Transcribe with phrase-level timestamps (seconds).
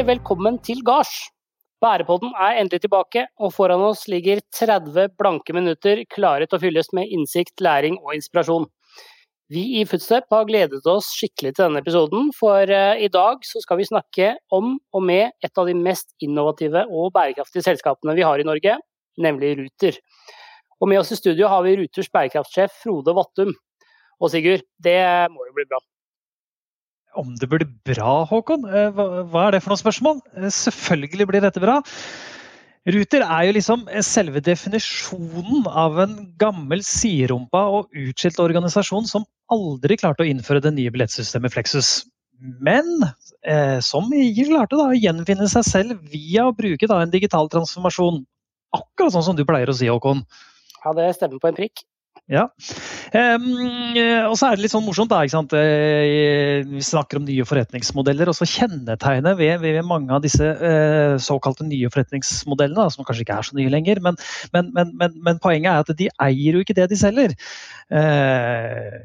[0.00, 1.10] Velkommen til gards.
[1.84, 6.88] Bærepodden er endelig tilbake, og foran oss ligger 30 blanke minutter klare til å fylles
[6.96, 8.64] med innsikt, læring og inspirasjon.
[9.52, 13.80] Vi i Footstep har gledet oss skikkelig til denne episoden, for eh, i dag skal
[13.82, 18.40] vi snakke om og med et av de mest innovative og bærekraftige selskapene vi har
[18.40, 18.78] i Norge,
[19.20, 20.00] nemlig Ruter.
[20.80, 23.52] Og med oss i studio har vi Ruters bærekraftsjef Frode Vattum.
[24.20, 25.00] Og Sigurd, det
[25.34, 25.84] må jo bli bra.
[27.18, 28.66] Om det blir bra, Håkon?
[28.70, 30.20] Eh, hva er det for noe spørsmål?
[30.36, 31.80] Eh, selvfølgelig blir dette bra.
[32.90, 39.98] Ruter er jo liksom selve definisjonen av en gammel siderumpa og utskilt organisasjon som aldri
[40.00, 41.90] klarte å innføre det nye billettsystemet Flexus.
[42.40, 42.86] Men
[43.44, 48.22] eh, som klarte da, å gjenfinne seg selv via å bruke da, en digital transformasjon.
[48.76, 50.24] Akkurat sånn som du pleier å si, Håkon.
[50.80, 51.84] Ja, det stemmer på en prikk.
[52.30, 52.44] Ja.
[53.10, 53.46] Um,
[54.30, 55.24] og så er det litt sånn morsomt, da.
[55.26, 55.54] ikke sant?
[55.58, 58.30] Eh, vi snakker om nye forretningsmodeller.
[58.30, 63.26] Og så kjennetegnet ved, ved, mange av disse uh, såkalte nye forretningsmodellene, da, som kanskje
[63.26, 64.18] ikke er så nye lenger, men,
[64.54, 67.34] men, men, men, poenget er at de eier jo ikke det de selger.
[67.90, 69.00] Uh,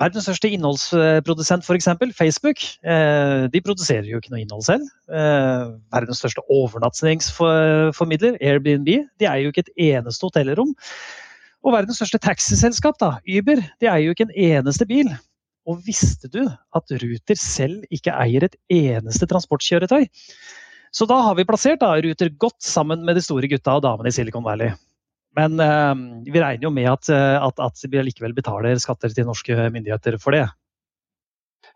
[0.00, 1.88] Verdens største innholdsprodusent, f.eks.
[2.16, 2.62] Facebook,
[3.52, 4.86] de produserer jo ikke noe innhold selv.
[5.92, 8.88] Verdens største overnattingsformidler, Airbnb,
[9.20, 10.72] de eier jo ikke et eneste hotellrom.
[11.60, 15.10] Og verdens største taxiselskap, da, Uber, de eier jo ikke en eneste bil.
[15.68, 20.06] Og visste du at Ruter selv ikke eier et eneste transportkjøretøy?
[20.90, 24.10] Så da har vi plassert da, Ruter godt sammen med de store gutta og damene
[24.10, 24.72] i Silicon Valley.
[25.38, 25.92] Men eh,
[26.32, 30.16] vi regner jo med at, eh, at, at vi likevel betaler skatter til norske myndigheter
[30.22, 30.48] for det.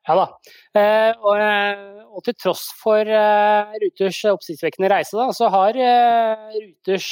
[0.05, 0.25] Ja da.
[0.77, 5.79] Eh, og, eh, og, til tross for uh, Ruters oppsiktsvekkende reise, da, så har
[6.55, 7.07] Ruters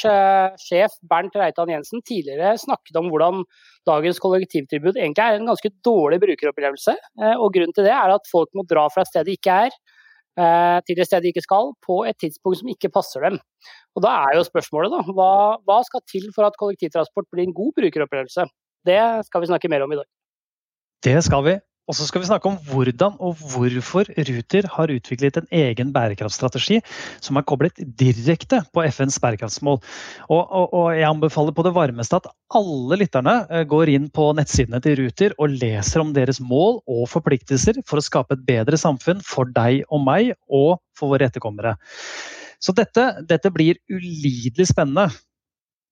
[0.61, 3.41] sjef Bernt Reitan Jensen tidligere snakket om hvordan
[3.89, 6.95] dagens kollektivtilbud egentlig er en ganske dårlig brukeropplevelse.
[7.33, 9.75] og Grunnen til det er at folk må dra fra et sted de ikke er,
[10.87, 13.41] til et sted de ikke skal, på et tidspunkt som ikke passer dem.
[13.97, 15.33] Og Da er jo spørsmålet da, hva,
[15.67, 18.47] hva skal til for at kollektivtransport blir en god brukeropplevelse?
[18.87, 20.07] Det skal vi snakke mer om i dag.
[21.03, 21.59] Det skal vi.
[21.83, 26.77] Og så skal vi snakke om hvordan og hvorfor Ruter har utviklet en egen bærekraftstrategi
[27.19, 29.81] som er koblet direkte på FNs bærekraftsmål.
[30.29, 34.29] Og, og, og, jeg anbefaler på det varmeste at alle lytterne eh, går inn på
[34.37, 38.79] nettsidene til Ruter og leser om deres mål og forpliktelser for å skape et bedre
[38.79, 41.75] samfunn for deg og meg og for våre etterkommere.
[42.63, 45.09] Så dette, dette blir ulidelig spennende.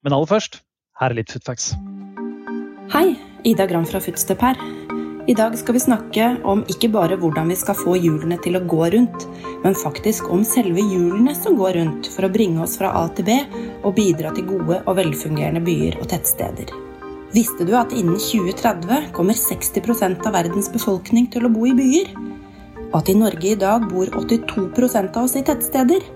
[0.06, 0.62] Men aller først,
[1.02, 1.74] her er litt foodfacts.
[2.96, 3.10] Hei,
[3.48, 4.56] Ida Gram fra Foodstep her.
[5.32, 8.62] I dag skal vi snakke om ikke bare hvordan vi skal få hjulene til å
[8.68, 9.22] gå rundt,
[9.64, 13.30] men faktisk om selve hjulene som går rundt for å bringe oss fra A til
[13.30, 13.38] B
[13.88, 16.74] og bidra til gode og velfungerende byer og tettsteder.
[17.32, 22.12] Visste du at innen 2030 kommer 60 av verdens befolkning til å bo i byer?
[22.90, 26.12] Og at i Norge i dag bor 82% av oss i tettsteder?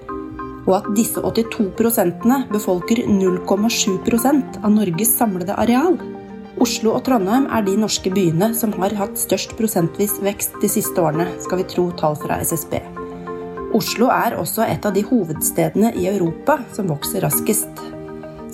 [0.65, 5.95] Og at disse 82% befolker 0,7% av Norges samlede areal?
[6.63, 11.01] Oslo og Trondheim er de norske byene som har hatt størst prosentvis vekst de siste
[11.03, 12.77] årene, skal vi tro tall fra SSB.
[13.75, 17.81] Oslo er også et av de hovedstedene i Europa som vokser raskest.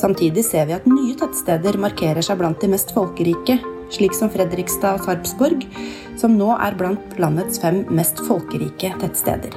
[0.01, 3.59] Samtidig ser vi at nye tettsteder markerer seg blant de mest folkerike,
[3.93, 5.67] slik som Fredrikstad og Sarpsborg,
[6.17, 9.53] som nå er blant landets fem mest folkerike tettsteder.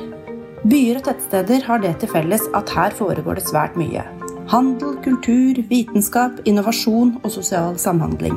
[0.68, 4.04] Byer og tettsteder har det til felles at her foregår det svært mye.
[4.52, 8.34] Handel, kultur, vitenskap, innovasjon og sosial samhandling.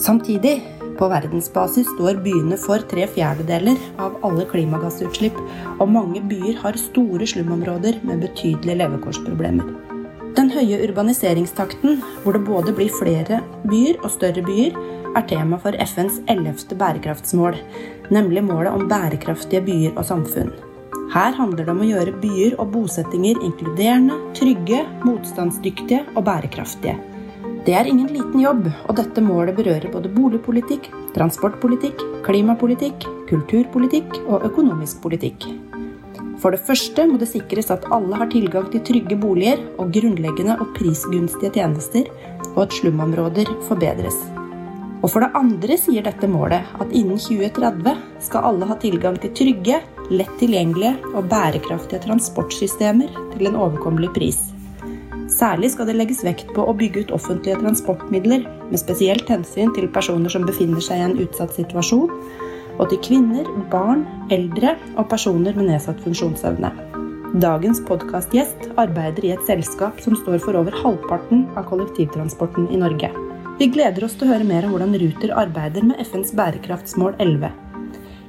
[0.00, 0.54] Samtidig,
[0.96, 5.36] på verdensbasis står byene for tre fjerdedeler av alle klimagassutslipp,
[5.76, 9.68] og mange byer har store slumområder med betydelige levekårsproblemer.
[10.38, 14.80] Den høye urbaniseringstakten, hvor det både blir flere byer og større byer,
[15.12, 17.60] er tema for FNs ellevte bærekraftsmål,
[18.14, 20.56] nemlig målet om bærekraftige byer og samfunn.
[21.08, 26.98] Her handler det om å gjøre byer og bosettinger inkluderende, trygge, motstandsdyktige og bærekraftige.
[27.64, 34.44] Det er ingen liten jobb, og dette målet berører både boligpolitikk, transportpolitikk, klimapolitikk, kulturpolitikk og
[34.50, 35.48] økonomisk politikk.
[36.42, 40.58] For det første må det sikres at alle har tilgang til trygge boliger og grunnleggende
[40.60, 42.04] og prisgunstige tjenester,
[42.52, 44.20] og at slumområder forbedres.
[45.00, 47.96] Og for det andre sier dette målet at innen 2030
[48.28, 54.38] skal alle ha tilgang til trygge, lett tilgjengelige og bærekraftige transportsystemer til en overkommelig pris.
[55.28, 59.90] Særlig skal det legges vekt på å bygge ut offentlige transportmidler med spesielt hensyn til
[59.92, 62.08] personer som befinner seg i en utsatt situasjon,
[62.78, 66.72] og til kvinner, barn, eldre og personer med nedsatt funksjonsevne.
[67.42, 73.12] Dagens podkastgjest arbeider i et selskap som står for over halvparten av kollektivtransporten i Norge.
[73.58, 77.67] Vi gleder oss til å høre mer om hvordan Ruter arbeider med FNs bærekraftsmål 11.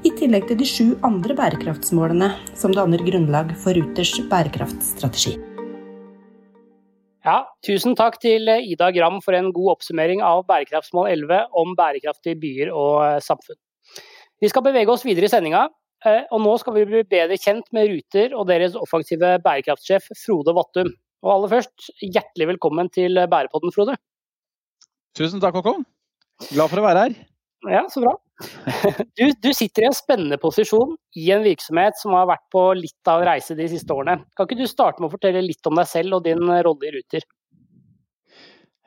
[0.07, 5.33] i tillegg til de sju andre bærekraftsmålene som danner grunnlag for Ruters bærekraftstrategi.
[7.27, 12.39] Ja, tusen takk til Ida Gram for en god oppsummering av bærekraftsmål 11 om bærekraftige
[12.39, 13.59] byer og eh, samfunn.
[14.39, 15.65] Vi skal bevege oss videre i sendinga,
[16.07, 20.55] eh, og nå skal vi bli bedre kjent med Ruter og deres offensive bærekraftsjef Frode
[20.55, 20.93] Vattum.
[21.27, 23.97] Og aller først, hjertelig velkommen til Bærepodden, Frode.
[25.19, 25.83] Tusen takk, Håkon.
[26.53, 27.21] Glad for å være her.
[27.67, 28.15] Ja, så bra.
[29.19, 33.11] Du, du, sitter i en spennende posisjon i en virksomhet som har vært på litt
[33.11, 34.21] av reise de siste årene.
[34.37, 36.93] Kan ikke du starte med å fortelle litt om deg selv og din rolle i
[36.95, 37.25] Ruter?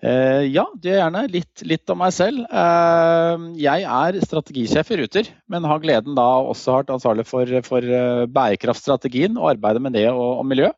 [0.02, 2.40] Uh, ja, det gjør gjerne litt, litt om meg selv.
[2.50, 7.86] Uh, jeg er strategisjef i Ruter, men har gleden da også vært ansvarlig for, for
[7.86, 10.72] uh, bærekraftstrategien og arbeidet med det og, og miljø.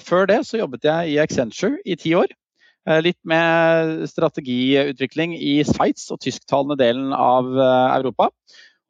[0.00, 2.32] før det så jobbet jeg i Accenture i ti år.
[2.84, 8.28] Eh, litt med strategiutvikling i Sveits og tysktalende delen av eh, Europa.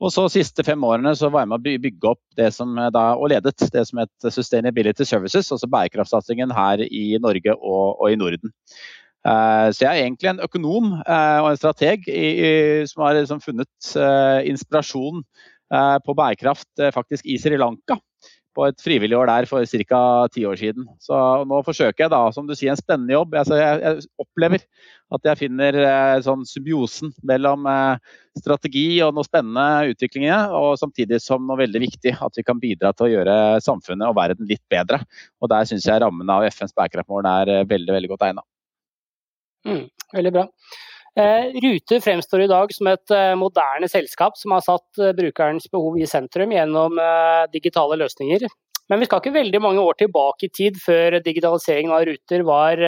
[0.02, 3.05] Og så siste fem årene så var jeg med å bygge opp det som da,
[3.14, 8.19] og ledet det som het Sustainability Services, altså bærekraftsatsingen her i Norge og, og i
[8.19, 8.52] Norden.
[9.25, 12.05] Så jeg er egentlig en økonom og en strateg
[12.91, 13.94] som har liksom funnet
[14.50, 15.23] inspirasjon
[16.05, 17.96] på bærekraft faktisk i Sri Lanka
[18.54, 20.00] på et frivillig år der for ca.
[20.32, 20.86] ti år siden.
[21.02, 21.16] Så
[21.48, 23.34] nå forsøker jeg da, som du sier, en spennende jobb.
[23.40, 24.64] Altså, jeg, jeg, opplever
[25.14, 31.20] at jeg finner eh, sånn symbiosen mellom eh, strategi og noe spennende utvikling og samtidig
[31.22, 34.64] som noe veldig viktig at vi kan bidra til å gjøre samfunnet og verden litt
[34.72, 35.02] bedre.
[35.42, 38.46] Og der syns jeg rammene av FNs bærekraftmål er eh, veldig, veldig godt egna.
[39.68, 40.48] Mm, veldig bra.
[41.14, 45.69] Eh, Rute fremstår i dag som et eh, moderne selskap som har satt eh, brukerens
[45.70, 46.99] behov i sentrum gjennom
[47.52, 48.49] digitale løsninger.
[48.90, 52.82] Men vi skal ikke veldig mange år tilbake i tid før digitaliseringen av Ruter var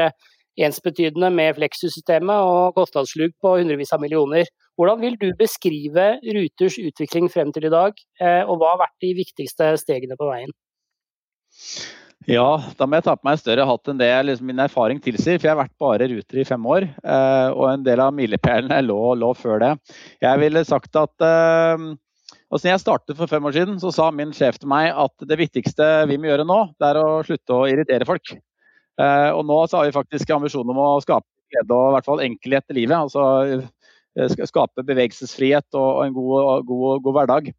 [0.57, 4.51] ensbetydende med Flexus-systemet og kostnadsslug på hundrevis av millioner.
[4.77, 7.97] Hvordan vil du beskrive Ruters utvikling frem til i dag,
[8.45, 10.53] og hva har vært de viktigste stegene på veien?
[12.27, 14.99] Ja, da må jeg ta på meg en større hatt enn det liksom, min erfaring
[15.03, 15.39] tilsier.
[15.39, 18.81] For jeg har vært bare ruter i fem år, eh, og en del av milepælene
[18.83, 19.71] lå, lå, før det.
[20.25, 21.27] Jeg ville sagt at
[22.47, 24.93] og altså, når jeg startet for fem år siden, så sa min sjef til meg
[24.95, 28.37] at det viktigste vi må gjøre nå, det er å slutte å irritere folk.
[29.03, 32.23] Eh, og nå har vi faktisk ambisjoner om å skape glede og i hvert fall
[32.23, 32.97] enkelhet i livet.
[32.97, 37.51] altså eh, Skape bevegelsesfrihet og, en god, god, god hverdag.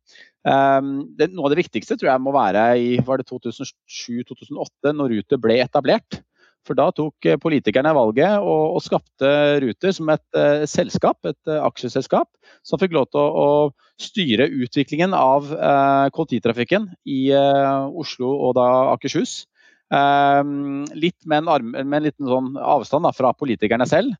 [0.47, 5.57] Um, det, noe av det viktigste tror jeg må være i 2007-2008, når Ruter ble
[5.63, 6.21] etablert.
[6.67, 9.29] For da tok eh, politikerne valget og, og skapte
[9.63, 12.27] Ruter som et uh, selskap, et uh, aksjeselskap,
[12.67, 18.67] som fikk lov til å, å styre utviklingen av uh, kollektivtrafikken i Oslo og da
[18.95, 19.45] Akershus.
[19.87, 24.17] Ehm, litt med en, arm, med en liten sånn avstand da, fra politikerne selv,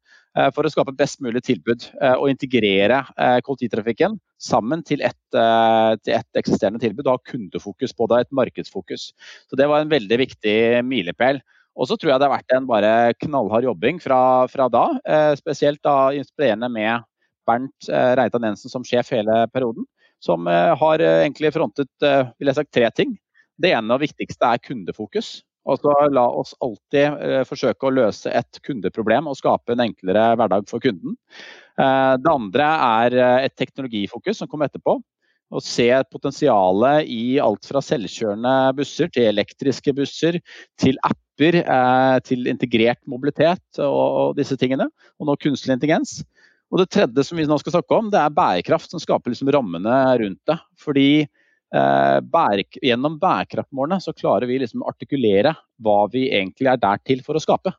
[0.56, 3.00] for å skape best mulig tilbud og integrere
[3.44, 9.12] kollektivtrafikken sammen til ett til et eksisterende tilbud og ha kundefokus på det, et markedsfokus.
[9.50, 11.42] Så Det var en veldig viktig milepæl.
[11.78, 14.86] Og så tror jeg det har vært en bare knallhard jobbing fra, fra da.
[15.38, 17.06] spesielt da inspirerende med
[17.46, 19.86] Bernt Reitan Jensen som sjef hele perioden.
[20.24, 23.18] Som har egentlig frontet vil jeg sagt, tre ting.
[23.58, 25.42] Det ene og viktigste er kundefokus.
[25.68, 30.68] Altså, la oss alltid eh, forsøke å løse et kundeproblem og skape en enklere hverdag
[30.70, 31.18] for kunden.
[31.78, 34.98] Eh, det andre er eh, et teknologifokus som kom etterpå.
[35.48, 40.42] Å se potensialet i alt fra selvkjørende busser til elektriske busser,
[40.82, 44.90] til apper, eh, til integrert mobilitet og, disse tingene.
[45.22, 46.20] Og nå kunstig intelligens.
[46.68, 49.54] Og det tredje som vi nå skal snakke om, det er bærekraft, som skaper liksom
[49.56, 50.58] rammene rundt det.
[50.84, 51.10] Fordi
[51.76, 57.24] eh, bære, gjennom bærekraftmålene så klarer vi liksom artikulere hva vi egentlig er der til
[57.26, 57.74] for å skape.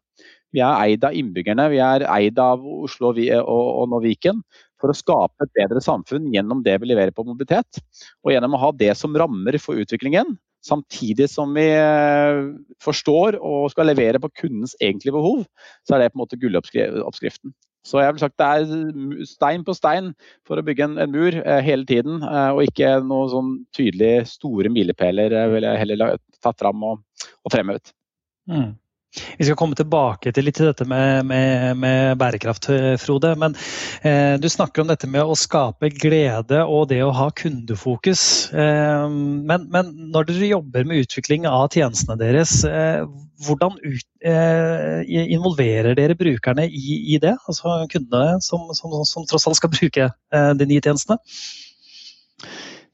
[0.54, 4.40] Vi er eid av innbyggerne, vi er eid av Oslo og, og, og nå Viken
[4.80, 7.80] for å skape et bedre samfunn gjennom det vi leverer på mobilitet.
[8.24, 12.40] Og gjennom å ha det som rammer for utviklingen, samtidig som vi eh,
[12.82, 15.44] forstår og skal levere på kundens egentlige behov,
[15.86, 17.54] så er det på en måte gulloppskriften.
[17.88, 20.10] Så jeg vil sagt det er stein på stein
[20.46, 24.26] for å bygge en, en mur eh, hele tiden, eh, og ikke noen sånn tydelige
[24.28, 27.00] store milepæler eh, vil jeg heller tatt fram og,
[27.46, 27.94] og fremhevet.
[28.50, 28.74] Mm.
[29.38, 32.70] Vi skal komme tilbake til litt til dette med, med, med bærekraft,
[33.02, 33.34] Frode.
[33.40, 33.54] Men
[34.02, 38.22] eh, du snakker om dette med å skape glede og det å ha kundefokus.
[38.52, 43.04] Eh, men, men, når dere jobber med utvikling av tjenestene deres, eh,
[43.46, 47.36] hvordan ut, eh, involverer dere brukerne i, i, det?
[47.46, 51.20] Altså kundene som, som, som, tross alt skal bruke eh, de nye tjenestene?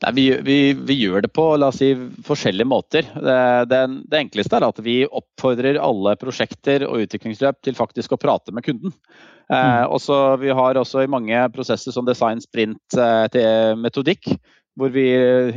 [0.05, 1.95] Nei, vi, vi, vi, gjør det på la oss si,
[2.27, 3.07] forskjellige måter.
[3.15, 3.37] Det,
[3.71, 3.81] det,
[4.11, 8.67] det, enkleste er at vi oppfordrer alle prosjekter og utviklingsløp til faktisk å prate med
[8.67, 8.93] kunden.
[8.93, 9.55] Eh, mm.
[9.55, 14.29] Eh, også, vi har også i mange prosesser som design sprint eh, til metodikk,
[14.77, 15.07] hvor vi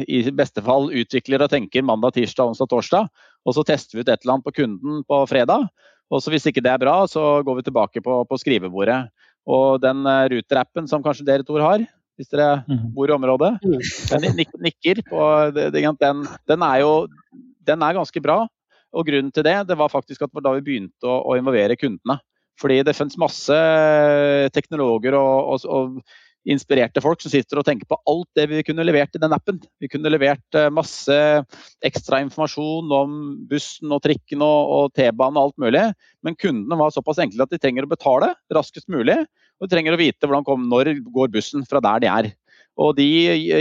[0.05, 3.11] i beste fall utvikler og tenker mandag, tirsdag, onsdag, torsdag.
[3.47, 5.67] Og så tester vi ut et eller annet på kunden på fredag.
[6.13, 9.01] Og så hvis ikke det er bra, så går vi tilbake på, på skrivebordet.
[9.49, 11.83] Og den Ruter-appen som kanskje dere Tor har,
[12.17, 12.85] hvis dere mm.
[12.95, 13.81] bor i området, mm.
[14.11, 16.93] den nikker på den, den er jo
[17.67, 18.43] den er ganske bra.
[18.95, 22.19] Og grunnen til det, det var faktisk at da vi begynte å, å involvere kundene.
[22.57, 23.57] Fordi det finnes masse
[24.55, 25.99] teknologer og, og, og,
[26.47, 29.57] inspirerte folk som sitter og tenker på alt det vi kunne levert i den appen.
[29.83, 31.17] Vi kunne levert eh, masse
[31.83, 33.17] ekstra informasjon om
[33.49, 35.83] bussen og trikken og, og T-banen og alt mulig.
[36.23, 39.17] Men kundene var såpass enkle at de trenger å betale raskest mulig.
[39.57, 42.29] Og de trenger å vite hvordan når går bussen fra der de er.
[42.77, 43.07] Og de,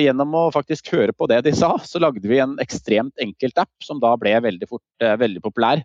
[0.05, 3.73] gjennom å faktisk høre på det de sa, så lagde vi en ekstremt enkelt app
[3.85, 5.81] som da ble veldig fort eh, veldig populær.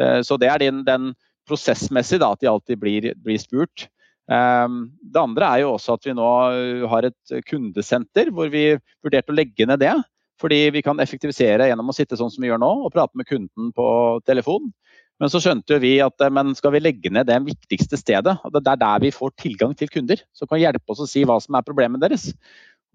[0.00, 1.10] Eh, så det er den, den
[1.48, 3.90] prosessmessig da, at de alltid blir, blir spurt.
[4.32, 8.70] Ehm, det andre er jo også at vi nå eh, har et kundesenter hvor vi
[9.04, 9.94] vurderte å legge ned det.
[10.40, 13.28] Fordi vi kan effektivisere gjennom å sitte sånn som vi gjør nå og prate med
[13.28, 13.86] kunden på
[14.26, 14.72] telefon.
[15.22, 18.62] Men så skjønte vi at men skal vi legge ned det viktigste stedet, og det
[18.66, 21.54] er der vi får tilgang til kunder, som kan hjelpe oss å si hva som
[21.54, 22.32] er problemet deres.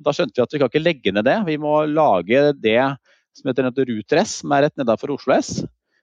[0.03, 1.37] Da skjønte vi at vi kan ikke legge ned det.
[1.47, 2.81] Vi må lage det
[3.37, 5.61] som heter Ruter S, som er rett nedenfor Oslo S.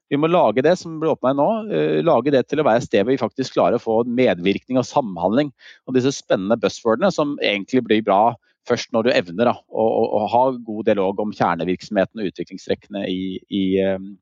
[0.09, 2.89] Vi må lage det som blir åpna nå, uh, lage det til å være et
[2.89, 5.53] sted hvor vi faktisk klarer å få medvirkning og samhandling.
[5.85, 8.23] Og disse spennende buzzwordene som egentlig blir bra
[8.69, 13.03] først når du evner da, å, å, å, ha god dialog om kjernevirksomheten og utviklingstrekkene
[13.11, 13.19] i,
[13.53, 14.15] i, um,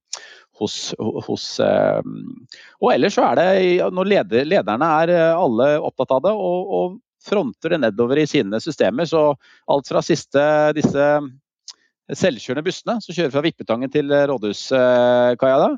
[0.61, 2.19] hos, hos um,
[2.83, 3.47] Og ellers så er det,
[3.95, 8.61] når leder, lederne er alle opptatt av det og, og fronter det nedover i sine
[8.63, 9.33] systemer, så
[9.71, 10.43] alt fra siste
[10.77, 11.09] disse
[12.19, 15.59] selvkjørende bussene som kjører fra Vippetangen til Rådhuskaia.
[15.63, 15.69] da,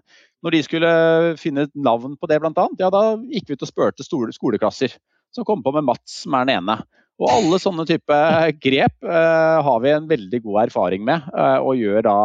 [0.43, 0.93] Når de skulle
[1.41, 4.97] finne et navn på det, annet, ja, da gikk vi ut og spurte skoleklasser.
[5.35, 6.79] Som kom på med Mats, som er den ene.
[7.23, 8.17] Og alle sånne type
[8.63, 12.17] grep eh, har vi en veldig god erfaring med, eh, og gjør da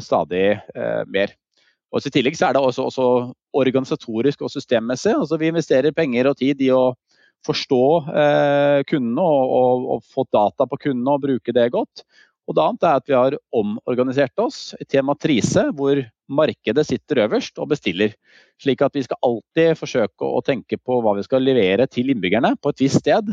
[0.00, 0.44] stadig
[1.10, 1.34] mer.
[1.90, 3.06] Og I tillegg er det også, også
[3.60, 5.12] organisatorisk og systemmessig.
[5.16, 6.94] Altså, vi investerer penger og tid i å
[7.46, 7.84] forstå
[8.90, 12.04] kundene og, og, og få data på kundene og bruke det godt.
[12.50, 16.00] Og det annet er at vi har omorganisert oss til matrise, hvor
[16.30, 18.16] markedet sitter øverst og bestiller.
[18.62, 22.56] Slik at vi skal alltid forsøke å tenke på hva vi skal levere til innbyggerne
[22.58, 23.30] på et visst sted.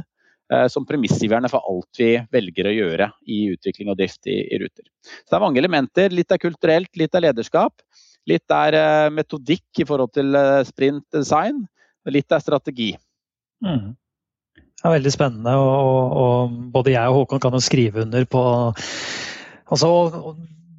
[0.53, 4.59] Eh, som premissgiverne for alt vi velger å gjøre i utvikling og drift i, i,
[4.61, 4.85] Ruter.
[5.03, 6.15] Så Det er mange elementer.
[6.15, 7.83] Litt er kulturelt, litt er lederskap.
[8.31, 11.65] Litt er eh, metodikk i forhold til eh, sprint design.
[12.07, 12.93] Og litt er strategi.
[13.59, 13.91] Mm.
[14.55, 18.41] Det er veldig spennende, og, og, både jeg og Håkon kan jo skrive under på
[19.73, 19.89] altså,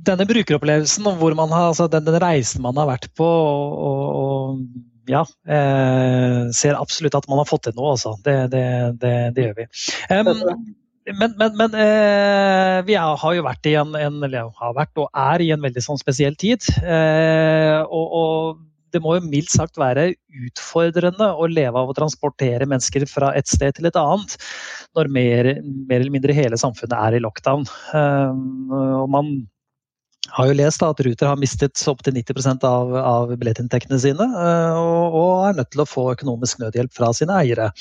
[0.07, 3.27] denne brukeropplevelsen hvor man har, altså, den, den, reisen man har vært på.
[3.27, 8.15] og, og ja, eh, ser absolutt at man har fått til noe, altså.
[8.25, 8.67] Det, det,
[9.01, 9.67] det, det gjør vi.
[10.13, 10.77] Um,
[11.09, 15.09] men, men, men eh, vi er, har jo vært i en, en, har vært og
[15.17, 16.67] er i en veldig sånn spesiell tid.
[16.83, 20.15] Eh, og, og, det må jo mildt sagt være
[20.47, 24.39] utfordrende å leve av å transportere mennesker fra et sted til et annet,
[24.97, 27.67] når mer, mer eller mindre hele samfunnet er i lockdown.
[27.93, 29.29] Og man
[30.37, 35.17] har jo lest at Ruter har mistet opptil 90% av, av billettinntektene sine, uh, og,
[35.21, 37.73] og, er nødt til å få økonomisk nødhjelp fra sine eiere.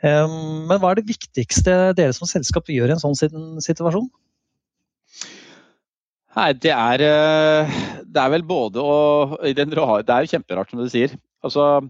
[0.00, 3.18] Men hva er det viktigste dere som selskap gjør i en sånn
[3.60, 4.06] situasjon?
[6.38, 10.88] Nei, det er, eh, det er vel både å Det er jo kjemperart, som du
[10.88, 11.16] sier.
[11.42, 11.82] Altså,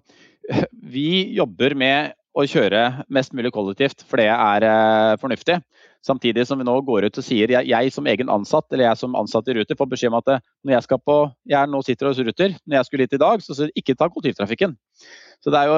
[0.73, 5.61] vi jobber med å kjøre mest mulig kollektivt, for det er eh, fornuftig.
[6.07, 9.01] Samtidig som vi nå går ut og sier jeg, jeg som egen ansatt eller jeg
[9.03, 11.17] som ansatt i Ruter får beskjed om at eh, når jeg skal på,
[11.53, 14.09] jeg nå sitter hos Ruter, når jeg skulle hit i dag, så sier ikke ta
[14.09, 14.79] kollektivtrafikken.
[15.41, 15.77] Så det er jo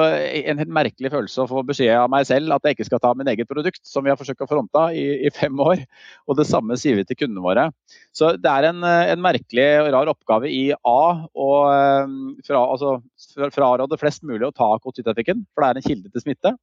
[0.51, 3.13] en helt merkelig følelse å få beskjed av meg selv at jeg ikke skal ta
[3.15, 5.85] min eget produkt, som vi har forsøkt å fronte i, i, fem år.
[6.27, 7.69] Og det samme sier vi til kundene våre.
[8.15, 10.99] Så det er en, en merkelig og rar oppgave i A
[11.31, 12.91] å altså, fra, altså,
[13.55, 16.55] fraråde flest mulig å ta kollektivtrafikken, for det er en kilde til smitte.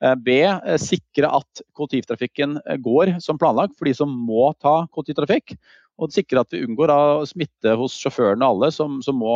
[0.00, 0.40] Eh, B.
[0.44, 5.56] Eh, sikre at kollektivtrafikken går som planlagt for de som må ta kollektivtrafikk
[6.00, 6.92] og sikre at vi unngår
[7.28, 9.34] smitte hos sjåførene og alle som, som, må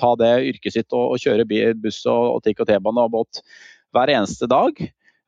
[0.00, 3.42] ta det yrket sitt og, og kjøre buss og, og trikk og T-bane og båt
[3.92, 4.80] hver eneste dag.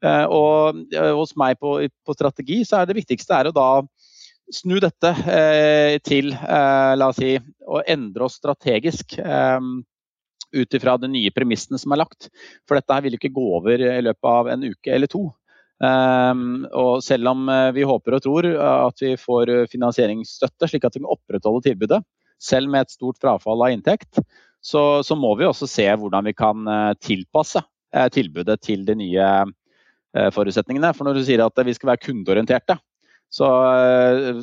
[0.04, 3.68] Eh, og eh, hos meg på, på, strategi så er det viktigste er å da
[4.52, 9.18] snu dette eh, til eh, la oss si, å endre oss strategisk.
[9.20, 9.60] Eh,
[10.54, 12.30] ut ifra de nye premissene som er lagt.
[12.68, 15.26] For dette her vil ikke gå over i løpet av en uke eller to.
[15.82, 20.86] Um, og selv om eh, vi håper og tror at vi får eh, finansieringsstøtte, slik
[20.86, 21.98] at vi kan opprettholde tilbudet,
[22.40, 24.22] selv med et stort frafall av inntekt,
[24.64, 27.64] så, så må vi også se hvordan vi kan eh, tilpasse
[28.10, 29.26] tilbudet til de nye
[30.34, 30.88] forutsetningene.
[30.96, 32.74] For når du sier at vi skal være kundeorienterte,
[33.30, 33.46] Så,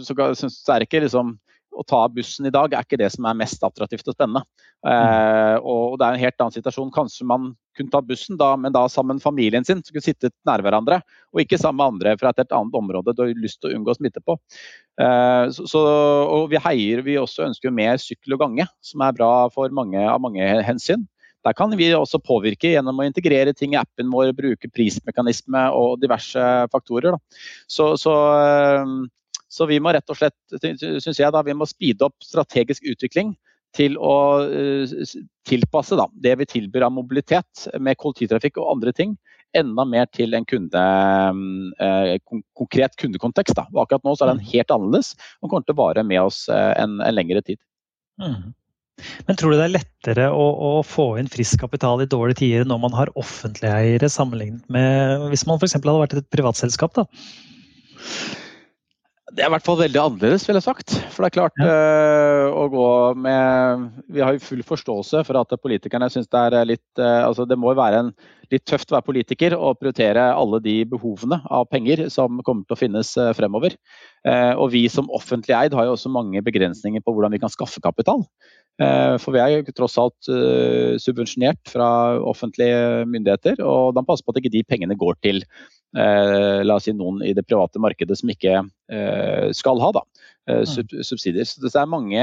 [0.04, 1.34] så, så er det ikke liksom
[1.72, 4.44] å ta bussen i dag er ikke det som er mest attraktivt og spennende.
[4.88, 6.92] Eh, og det er en helt annen situasjon.
[6.94, 10.34] Kanskje man kunne ta bussen, da, men da sammen med familien sin, som kunne sitte
[10.48, 11.00] nær hverandre.
[11.32, 13.80] Og ikke sammen med andre fra et helt annet område du har lyst til å
[13.80, 14.36] unngå smitte på.
[15.02, 15.86] Eh, så, så,
[16.28, 20.04] og vi heier, vi også ønsker mer sykkel og gange, som er bra for mange
[20.04, 21.08] av mange hensyn.
[21.42, 25.98] Der kan vi også påvirke gjennom å integrere ting i appen vår, bruke prismekanisme og
[26.04, 27.18] diverse faktorer.
[27.66, 28.14] Så, så,
[28.44, 28.94] eh,
[29.52, 33.34] så vi må rett og slett, syns jeg, da, vi må speede opp strategisk utvikling
[33.76, 34.94] til å uh,
[35.48, 39.18] tilpasse da, det vi tilbyr av mobilitet med kollektivtrafikk og andre ting,
[39.58, 40.86] enda mer til en kunde,
[41.84, 43.58] uh, konkret kundekontekst.
[43.58, 43.68] Da.
[43.74, 44.50] Og akkurat nå så er den mm.
[44.54, 47.60] helt annerledes og kommer til å vare med oss uh, en, en, lengre tid.
[48.22, 48.52] Mm.
[49.28, 52.68] Men tror du det er lettere å, å, få inn frisk kapital i dårlige tider
[52.70, 55.80] når man har offentlige eiere, sammenlignet med hvis man f.eks.
[55.80, 57.00] hadde vært et privatselskap?
[57.00, 57.08] da?
[59.32, 60.94] Det er i hvert fall veldig annerledes, vil jeg sagt.
[61.14, 61.72] For det er klart ja.
[61.72, 62.88] uh, å gå
[63.24, 67.46] med Vi har jo full forståelse for at politikerne syns det er litt uh, Altså
[67.48, 68.12] det må jo være en,
[68.52, 72.76] litt tøft å være politiker og prioritere alle de behovene av penger som kommer til
[72.76, 73.78] å finnes uh, fremover.
[74.22, 77.82] og vi som offentlig eid har jo også mange begrensninger på hvordan vi kan skaffe
[77.82, 78.22] kapital.
[78.78, 80.30] For vi er jo tross alt
[81.02, 81.88] subvensjonert fra
[82.30, 86.86] offentlige myndigheter, og da passer på at ikke de pengene går til eh, la oss
[86.88, 88.54] si noen i det private markedet som ikke
[88.92, 90.04] eh, skal ha da,
[90.50, 91.48] eh, sub subsidier.
[91.48, 92.22] Så det er mange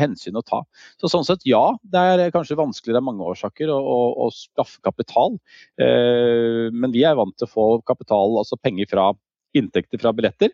[0.00, 0.62] hensyn å ta.
[1.00, 4.82] Så Sånn sett ja, det er kanskje vanskeligere av mange årsaker å, å, å skaffe
[4.84, 5.38] kapital.
[5.80, 9.10] Eh, men vi er vant til å få kapital, altså penger fra
[9.56, 10.52] inntekter fra billetter.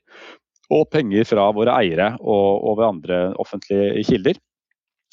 [0.73, 4.39] Og penger fra våre eiere og, og ved andre offentlige kilder.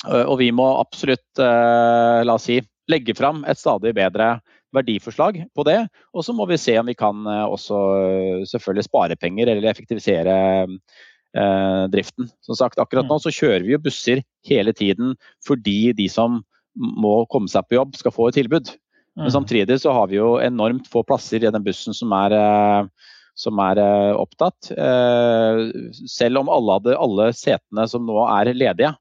[0.07, 4.39] Eh, og vi må absolutt, eh, la oss si, legge fram et stadig bedre
[4.75, 5.79] verdiforslag på det.
[6.13, 9.69] Og så må vi se om vi kan eh, også eh, selvfølgelig spare penger eller
[9.71, 12.29] effektivisere eh, driften.
[12.45, 16.41] Som sagt, akkurat nå så kjører vi jo busser hele tiden fordi de som
[16.79, 18.71] må komme seg på jobb, skal få et tilbud.
[19.17, 19.35] Men mm.
[19.35, 23.59] samtidig så har vi jo enormt få plasser i den bussen som er, eh, som
[23.63, 23.79] er
[24.19, 24.69] opptatt.
[26.11, 28.93] Selv om alle, hadde, alle setene som nå er ledige,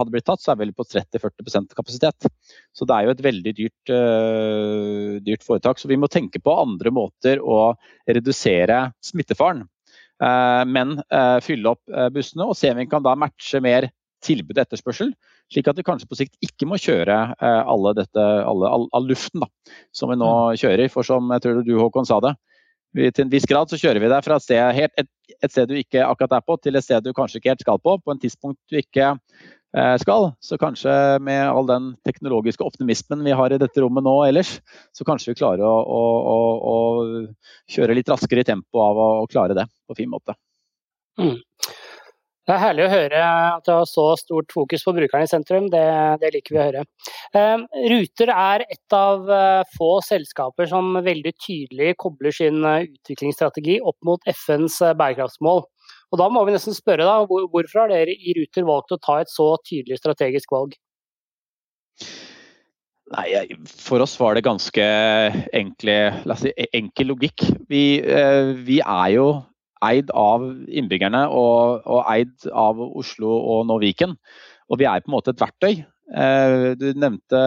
[0.00, 2.28] hadde blitt tatt, så er vi på 30-40% kapasitet.
[2.76, 5.80] Så det er jo et veldig dyrt, uh, dyrt, foretak.
[5.80, 7.74] Så vi må tenke på andre måter å
[8.08, 9.66] redusere smittefaren.
[10.20, 13.88] Uh, men uh, fylle opp bussene og se om vi kan da matche mer
[14.24, 15.14] tilbud og etterspørsel.
[15.50, 19.42] Slik at vi kanskje på sikt ikke må kjøre alle dette, alle, all, all, luften
[19.42, 19.48] da,
[19.96, 20.58] som vi nå mm.
[20.60, 20.92] kjører.
[20.92, 22.34] For som jeg tror du Håkon sa det,
[22.96, 25.52] vi, til en viss grad så kjører vi deg fra et sted, helt, et, et
[25.52, 27.96] sted du ikke akkurat er på, til et sted du kanskje ikke helt skal på,
[28.02, 29.14] på en tidspunkt du ikke
[29.76, 30.32] Eh, skal.
[30.40, 34.56] Så kanskje med all den teknologiske optimismen vi har i dette rommet nå ellers,
[34.96, 36.00] så kanskje vi klarer å, å,
[36.32, 36.38] å,
[36.72, 40.34] å kjøre litt raskere i tempo av å, klare det på fin måte.
[41.20, 41.38] Mm.
[42.50, 45.68] Det er herlig å høre at det har så stort fokus på brukeren i sentrum,
[45.70, 45.84] det,
[46.18, 46.80] det liker vi å høre.
[47.38, 54.00] Eh, Ruter er et av eh, få selskaper som veldig tydelig kobler sin utviklingsstrategi opp
[54.08, 55.62] mot FNs bærekraftsmål.
[56.10, 59.20] Og Da må vi nesten spørre, da, hvorfor har dere i Ruter valgt å ta
[59.22, 60.74] et så tydelig strategisk valg?
[63.10, 63.30] Nei,
[63.66, 64.84] For oss var det ganske
[65.54, 65.96] enkle,
[66.38, 67.46] si, e-, enkel logikk.
[67.70, 69.30] Vi, eh, vi, er jo
[69.86, 74.16] eid av innbyggerne og, og, eid av Oslo og nå Viken.
[74.70, 75.82] Og vi er på en måte et verktøy.
[76.10, 77.42] Eh, du nevnte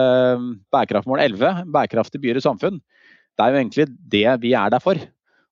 [0.74, 2.80] bærekraftmål 11, bærekraftige byer og samfunn.
[3.34, 4.98] Det er jo egentlig det vi er der for.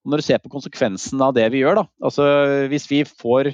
[0.03, 2.25] Når du ser på konsekvensen av det vi gjør, da, altså
[2.73, 3.53] hvis vi får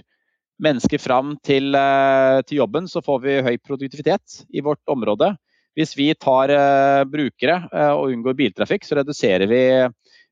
[0.64, 5.34] mennesker fram til, eh, til, jobben, så får vi høy produktivitet i vårt område.
[5.78, 9.60] Hvis vi tar uh, brukere og unngår biltrafikk, så reduserer vi,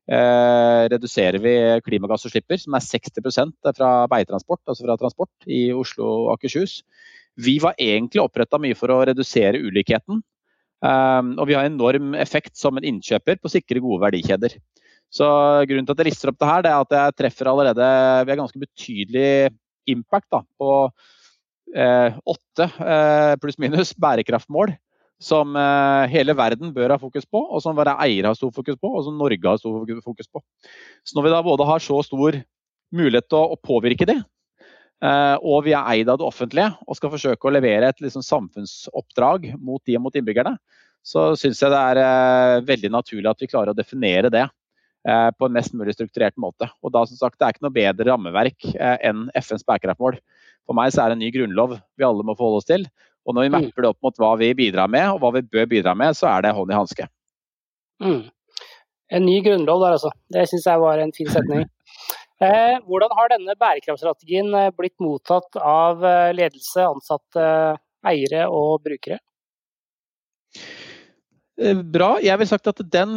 [0.07, 6.77] reduserer vi klimagassutslippet, som er 60% fra veitransport, altså fra transport i Oslo og Akershus.
[7.35, 10.23] Vi var egentlig oppretta mye for å redusere ulikheten.
[10.81, 14.55] og vi har enorm effekt som en innkjøper på å sikre gode verdikjeder.
[15.13, 15.27] Så
[15.67, 17.85] Grunnen til at jeg lister opp det her, det er at jeg treffer allerede
[18.25, 19.29] Vi har ganske betydelig
[19.87, 20.71] impact da, på
[21.75, 24.73] eh, åtte eh, pluss-minus bærekraftmål
[25.17, 28.77] som eh, hele verden bør ha fokus på, og som våre eiere har stor fokus
[28.77, 30.41] på, og som Norge har stor fokus på.
[31.05, 32.37] Så Når vi da både har så stor
[32.93, 34.19] mulighet til å, påvirke det,
[35.03, 38.25] eh, og vi er eid av det offentlige og skal forsøke å levere et liksom,
[38.25, 40.55] samfunnsoppdrag mot de og mot innbyggerne,
[41.07, 44.47] så syns jeg det er eh, veldig naturlig at vi klarer å definere det
[45.07, 46.67] på en mest mulig strukturert måte.
[46.83, 50.17] Og da, som sagt, Det er ikke noe bedre rammeverk enn FNs bærekraftmål.
[50.67, 52.83] For meg så er det en ny grunnlov vi alle må forholde oss til.
[53.27, 53.57] Og når vi mm.
[53.59, 56.29] mapper det opp mot hva vi bidrar med, og hva vi bør bidra med, så
[56.31, 57.07] er det hånd i hanske.
[58.03, 58.21] Mm.
[59.17, 60.11] En ny grunnlov der, altså.
[60.33, 61.67] Det syns jeg var en fin setning.
[62.37, 67.45] Eh, hvordan har denne bærekraftstrategien eh, blitt mottatt av eh, ledelse, ansatte,
[68.05, 69.17] eiere og brukere?
[71.57, 72.11] Bra.
[72.21, 73.15] Jeg vil sagt at den,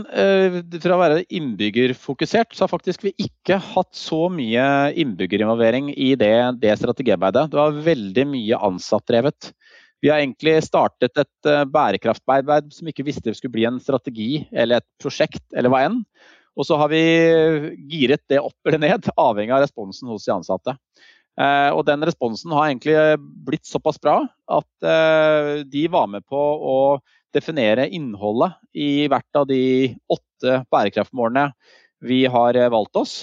[0.81, 4.64] fra å være innbyggerfokusert, så har faktisk vi ikke hatt så mye
[5.05, 7.51] innbyggerinvolvering i det, det strategiarbeidet.
[7.53, 9.51] Det var veldig mye ansattdrevet.
[10.00, 14.80] Vi har egentlig startet et bærekraftarbeid som ikke visste det skulle bli en strategi eller
[14.80, 15.98] et prosjekt eller hva enn.
[16.58, 17.02] Og så har vi
[17.90, 20.74] giret det opp eller ned, avhengig av responsen hos de ansatte.
[21.40, 22.96] Eh, og den responsen har egentlig
[23.46, 24.18] blitt såpass bra
[24.50, 26.78] at eh, de var med på å
[27.34, 31.52] definere innholdet i hvert av de åtte bærekraftmålene
[32.04, 33.14] vi har eh, valgt oss,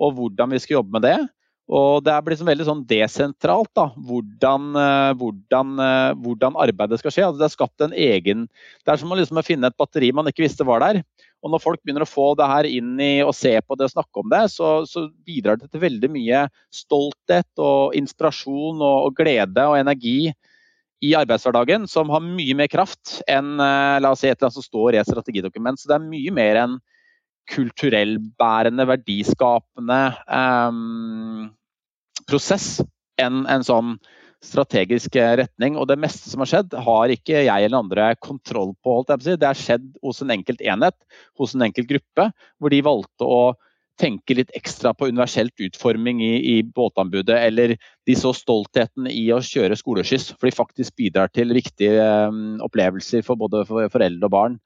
[0.00, 1.18] og hvordan vi skal jobbe med det.
[1.66, 4.68] Og det er liksom veldig sånn desentralt da, hvordan,
[5.18, 5.72] hvordan,
[6.22, 7.24] hvordan, arbeidet skal skje.
[7.26, 8.44] Altså det er skapt en egen
[8.84, 11.00] Det er som å liksom finne et batteri man ikke visste var der.
[11.46, 13.94] Og når folk begynner å få det her inn i å se på det og
[13.96, 19.16] snakke om det, så, så bidrar det til veldig mye stolthet og inspirasjon og, og,
[19.18, 20.32] glede og energi
[21.04, 24.58] i arbeidshverdagen som har mye mer kraft enn eh, la oss si, et eller annet
[24.58, 25.78] som står i et strategidokument.
[25.78, 26.78] Så det er mye mer enn
[27.52, 31.50] kulturellbærende, verdiskapende um,
[32.26, 32.80] prosess
[33.22, 33.96] enn en sånn
[34.44, 35.76] strategisk retning.
[35.80, 38.98] Og det meste som har skjedd, har ikke jeg eller andre kontroll på.
[39.08, 40.98] Det har skjedd hos en enkelt enhet,
[41.38, 42.28] hos en enkelt gruppe,
[42.60, 43.40] hvor de valgte å
[43.96, 49.40] tenke litt ekstra på universelt utforming i, i båtanbudet, eller de så stoltheten i å
[49.40, 54.34] kjøre skoleskyss, for de faktisk bidrar til viktige um, opplevelser for både for foreldre og
[54.34, 54.58] barn.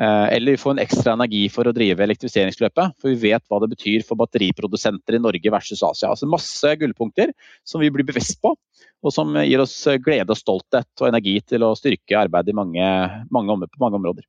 [0.00, 3.68] Uh, eller få en ekstra energi for å drive elektrifiseringsløpet, for vi vet hva det
[3.74, 6.08] betyr for batteriprodusenter i Norge versus Asia.
[6.08, 7.34] Altså Masse gullpunkter
[7.68, 8.54] som vi blir bevisst på,
[9.02, 12.88] og som gir oss glede og stolthet og energi til å styrke arbeidet mange,
[13.34, 14.26] mange, på mange områder.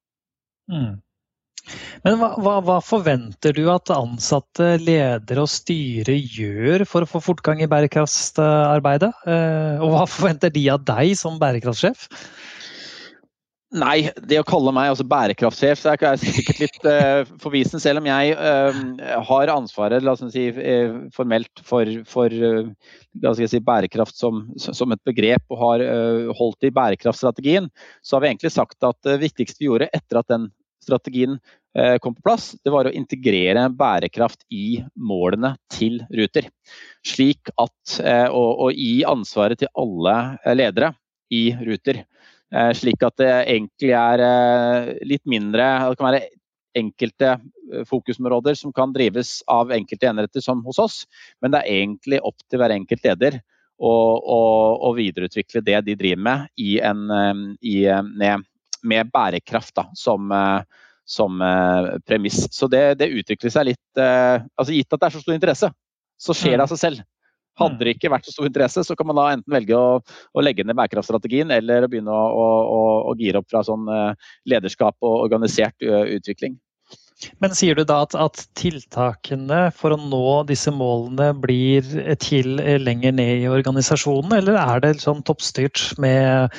[0.71, 0.99] Mm.
[2.04, 7.21] Men hva, hva, hva, forventer du at ansatte, ledere og styre gjør for å få
[7.23, 9.13] fortgang i bærekraftsarbeidet?
[9.23, 12.10] Eh, og hva forventer de av deg som bærekraftsjef?
[13.74, 18.10] Nei, det å kalle meg altså bærekraftsjef så er sikkert litt uh, forvisen, selv om
[18.10, 18.76] jeg uh,
[19.30, 25.50] har ansvaret la oss si, uh, formelt for, for si, bærekraft som, som, et begrep
[25.50, 25.86] og har
[26.38, 27.72] holdt i bærekraftstrategien.
[28.06, 30.48] Så har vi egentlig sagt at det viktigste vi gjorde etter at den
[30.84, 31.40] strategien
[32.04, 36.52] kom på plass, det var å integrere bærekraft i målene til Ruter.
[37.08, 37.96] Slik at,
[38.30, 40.18] og, og gi ansvaret til alle
[40.54, 40.92] ledere
[41.34, 42.04] i Ruter.
[42.54, 46.28] Eh, slik at det egentlig er eh, litt mindre Det kan være
[46.78, 51.00] enkelte eh, fokusområder som kan drives av enkelte enheter som hos oss,
[51.42, 53.39] men det er egentlig opp til hver enkelt leder
[53.82, 54.42] å, å,
[54.86, 57.08] å videreutvikle det de driver med i en,
[57.66, 58.46] i, med,
[58.86, 60.30] med, bærekraft da, som,
[61.10, 61.42] som
[62.06, 62.46] premiss.
[62.54, 65.72] Så det, det, utvikler seg litt altså Gitt at det er så stor interesse,
[66.22, 67.04] så skjer det av seg selv.
[67.62, 70.44] Hadde det ikke vært så stor interesse, så kan man da enten velge å, å
[70.44, 75.26] legge ned bærekraftstrategien, eller begynne å, å, å gire opp fra sånn eh, lederskap og
[75.28, 76.58] organisert utvikling.
[77.44, 81.86] Men sier du da at, at, tiltakene for å nå disse målene blir
[82.24, 86.54] til lenger ned i organisasjonen, eller er det sånn toppstyrt med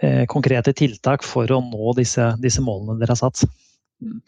[0.00, 3.44] eh, konkrete tiltak for å nå disse, disse målene dere har satt?
[4.02, 4.20] Mm.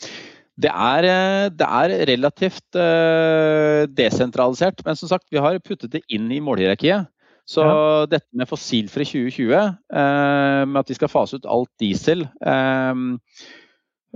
[0.56, 6.00] Det er, eh, det er relativt uh, desentralisert, men som sagt, vi har puttet det
[6.08, 7.10] inn i målhierarkiet.
[7.46, 8.06] Så ja.
[8.10, 12.26] dette med fossilfri 2020, uh, eh, med at vi skal fase ut alt diesel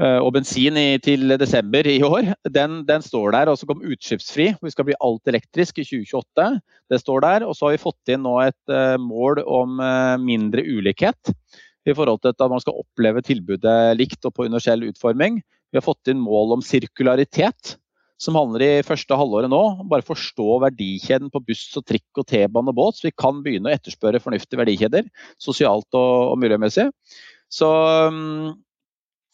[0.00, 3.50] og bensin i, til desember i år, den, den står der.
[3.52, 6.46] Og så kom utslippsfri, vi skal bli alt elektrisk i 2028.
[6.88, 7.44] Det står der.
[7.44, 9.76] Og så har vi fått inn nå et mål om
[10.24, 11.34] mindre ulikhet
[11.84, 15.42] i forhold til at man skal oppleve tilbudet likt og på universell utforming.
[15.70, 17.76] Vi har fått inn mål om sirkularitet,
[18.20, 19.60] som handler i første halvåret nå.
[19.90, 23.70] Bare forstå verdikjeden på buss, og trikk, og T-bane og båt, så vi kan begynne
[23.70, 25.06] å etterspørre fornuftige verdikjeder,
[25.40, 26.90] sosialt og, og miljømessig.
[27.50, 27.70] Så,
[28.12, 28.50] mm,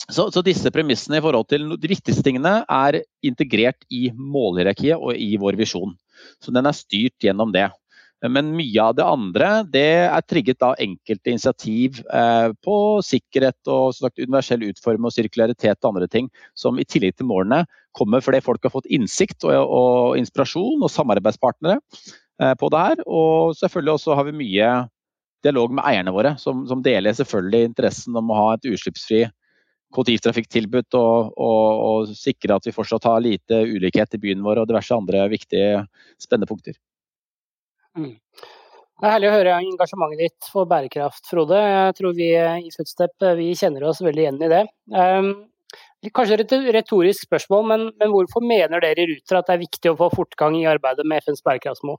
[0.07, 5.19] så, så, disse premissene i forhold til de viktigste tingene er integrert i målhierarkiet og
[5.19, 5.97] i vår visjon.
[6.41, 7.67] Så den er styrt gjennom det.
[8.25, 13.93] Men mye av det andre det er trigget av enkelte initiativ eh, på sikkerhet og
[13.99, 18.41] sagt, universell utforming og sirkularitet og andre ting, som i tillegg til målene kommer fordi
[18.45, 23.05] folk har fått innsikt og, og inspirasjon og samarbeidspartnere eh, på det her.
[23.05, 24.71] Og selvfølgelig også har vi mye
[25.45, 29.27] dialog med eierne våre, som, som deler selvfølgelig interessen om å ha et utslippsfri
[29.95, 34.69] kollektivtrafikktilbud og, og, og, sikre at vi fortsatt har lite ulikhet i byen vår og
[34.73, 35.85] diverse andre viktige
[36.23, 36.77] spennende punkter.
[37.97, 41.59] Det er herlig å høre engasjementet ditt for bærekraft, Frode.
[41.61, 44.63] Jeg tror vi i Footstep vi kjenner oss veldig igjen i det.
[44.93, 45.31] Um,
[46.17, 49.93] kanskje et retorisk spørsmål, men, men, hvorfor mener dere i Ruter at det er viktig
[49.93, 51.99] å få fortgang i arbeidet med FNs bærekraftsmål?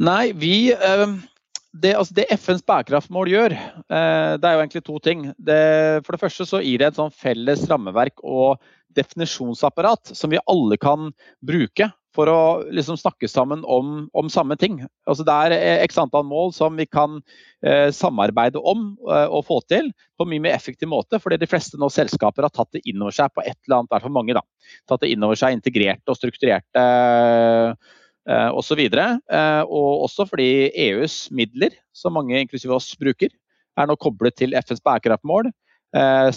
[0.00, 3.54] Nei, vi det, altså det, FNs bærekraftsmål gjør,
[3.90, 5.26] det er jo egentlig to ting.
[5.38, 5.60] Det,
[6.06, 8.62] for det første så gir det et sånn felles rammeverk og
[8.96, 11.10] definisjonsapparat som vi alle kan
[11.46, 12.40] bruke for å
[12.74, 14.80] liksom snakke sammen om, om samme ting.
[15.08, 17.20] Altså det er eh, x antall mål som vi kan
[17.62, 21.20] eh, samarbeide om eh, og få til på mye mer effektiv måte.
[21.22, 23.94] Fordi de fleste nå selskaper har tatt det inn over seg på et eller annet,
[24.10, 24.36] i mange.
[24.36, 24.44] da,
[24.90, 27.96] Tatt det inn over seg integrerte og strukturerte eh,
[28.30, 28.82] eh osv.
[28.82, 29.00] Og,
[29.38, 30.50] eh, og også fordi
[30.90, 33.30] EUs midler, som mange inklusive oss bruker,
[33.78, 35.52] er nå koblet til FNs bærekraftmål.
[35.94, 36.30] Eh,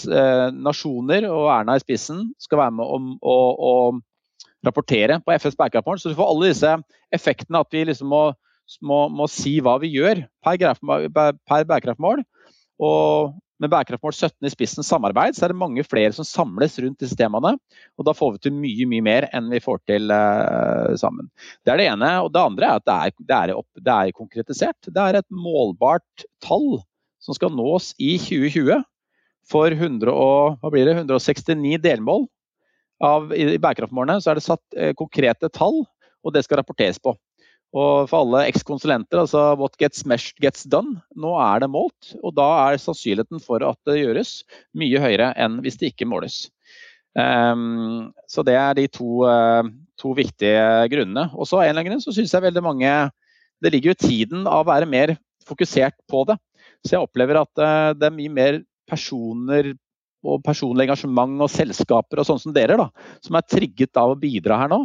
[0.54, 3.38] nasjoner og Erna i spissen skal være med om å
[4.66, 6.02] rapportere på FNs bærekraftmål.
[6.02, 6.74] Så du får alle disse
[7.14, 8.24] effektene at vi liksom må,
[8.82, 12.24] må, må si hva vi gjør per, per bærekraftmål.
[12.84, 17.00] Og med bærekraftmål 17 i spissen samarbeid, så er det mange flere som samles rundt
[17.00, 17.54] disse temaene.
[18.00, 21.30] Og da får vi til mye mye mer enn vi får til uh, sammen.
[21.64, 22.10] Det er det ene.
[22.26, 24.90] Og det andre er at det er, det, er opp, det er, konkretisert.
[24.90, 26.82] Det er et målbart tall
[27.24, 28.84] som skal nås i 2020
[29.48, 32.28] for 100 og, hva blir det, 169 delmål
[33.04, 35.84] av, i, bærekraftmålene så er det satt eh, konkrete tall,
[36.24, 37.16] og det skal rapporteres på.
[37.74, 41.00] Og for alle ekskonsulenter, altså what gets meshed gets done.
[41.18, 44.42] Nå er det målt, og da er sannsynligheten for at det gjøres
[44.78, 46.46] mye høyere enn hvis det ikke måles.
[47.18, 49.66] Um, så det er de to, uh,
[50.02, 50.62] to viktige
[50.94, 51.28] grunnene.
[51.34, 52.90] Og så en eller annen grunn så syns jeg veldig mange
[53.62, 55.16] Det ligger jo tiden av å være mer
[55.48, 56.38] fokusert på det.
[56.84, 59.74] Så jeg opplever at uh, det er mye mer personer
[60.24, 62.90] og personlig engasjement og selskaper og sånn som dere, da,
[63.24, 64.84] som er trigget av å bidra her nå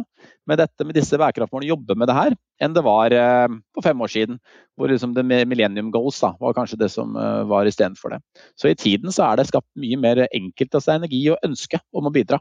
[0.49, 4.01] med, dette, med disse bærekraftmålene, jobbe med det her, enn det var eh, for fem
[4.01, 4.39] år siden.
[4.79, 8.21] Hvor liksom det Millennium Goals da, var kanskje det som eh, var istedenfor det.
[8.59, 12.07] Så i tiden så er det skapt mye mer enkelt altså energi og ønske om
[12.07, 12.39] å bidra.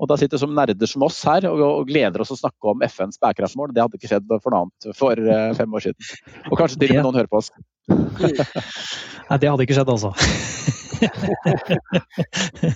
[0.00, 2.84] Og da sitter som nerder som oss her og, og gleder oss å snakke om
[2.86, 3.74] FNs bærekraftmål.
[3.74, 6.12] Det hadde ikke skjedd for noe annet for eh, fem år siden.
[6.50, 7.52] Og kanskje til og med noen hører på oss.
[9.26, 10.10] Nei, det hadde ikke skjedd, altså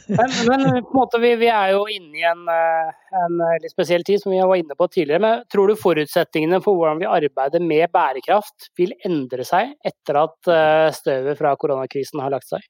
[0.09, 2.91] men, men, på en måte, vi, vi, er jo inne i en, eh,
[3.23, 5.22] en, litt spesiell tid, som vi var inne på tidligere.
[5.24, 10.50] Men tror du forutsetningene for hvordan vi arbeider med bærekraft vil endre seg etter at
[10.50, 12.64] eh, støvet fra koronakrisen har lagt seg?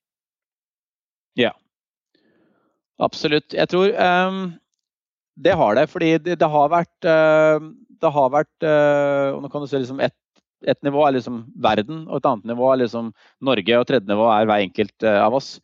[1.39, 1.53] Ja,
[2.99, 3.55] absolutt.
[3.55, 4.43] Jeg tror um,
[5.39, 5.87] det har det.
[5.93, 7.71] Fordi det, det har vært, uh,
[8.03, 10.17] det har vært uh, og Nå kan du se liksom et
[10.69, 13.07] et nivå er liksom verden, og et annet nivå er liksom
[13.49, 15.55] Norge, og tredje nivå er hver enkelt uh, av oss.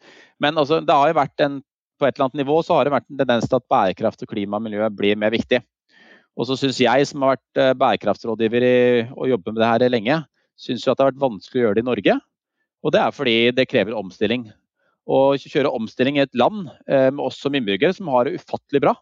[0.41, 1.59] Men altså, det har jo vært en,
[2.01, 4.31] på et eller annet nivå så har det vært en tendens til at bærekraft og
[4.33, 5.61] klima og miljø blir mer viktig.
[6.37, 8.79] Og så syns jeg, som har vært eh, bærekraftsrådgiver i,
[9.17, 10.21] og jobber med det her lenge,
[10.61, 12.17] syns jo at det har vært vanskelig å gjøre det i Norge.
[12.85, 14.47] Og det er fordi det krever omstilling.
[15.07, 18.83] Å kjøre omstilling i et land eh, med oss som innbyggere som har det ufattelig
[18.85, 18.95] bra,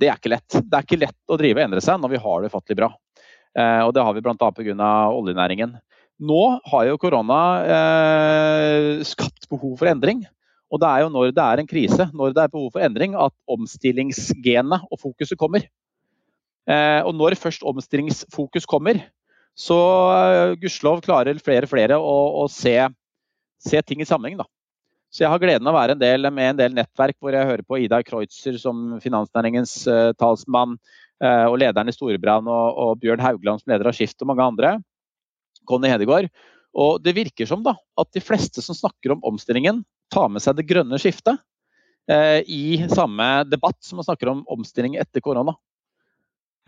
[0.00, 0.56] det er ikke lett.
[0.56, 2.90] Det er ikke lett å drive og endre seg når vi har det ufattelig bra.
[3.58, 4.50] Eh, og det har vi bl.a.
[4.56, 4.90] pga.
[5.12, 5.74] oljenæringen.
[6.20, 10.24] Nå har jo korona eh, skapt behov for endring.
[10.70, 13.16] Og det er jo når det er en krise, når det er behov for endring,
[13.18, 15.64] at omstillingsgenet og fokuset kommer.
[16.68, 19.00] Eh, og når først omstillingsfokus kommer,
[19.58, 22.74] så uh, gudskjelov klarer flere og flere å, å se,
[23.60, 24.38] se, ting i sammenheng.
[24.40, 24.46] Da.
[25.10, 27.48] Så jeg har gleden av å være en del med en del nettverk hvor jeg
[27.48, 30.78] hører på Ida Kreutzer som finansnæringens uh, talsmann,
[31.24, 34.46] uh, og lederen i Storebrand og, og, Bjørn Haugland som leder av Skift og mange
[34.46, 34.76] andre.
[35.68, 36.30] Conny Hedegaard.
[36.78, 40.56] Og det virker som da, at de fleste som snakker om omstillingen, tar med seg
[40.58, 41.36] det grønne skiftet
[42.10, 45.58] uh, i samme debatt som man snakker om omstilling etter korona.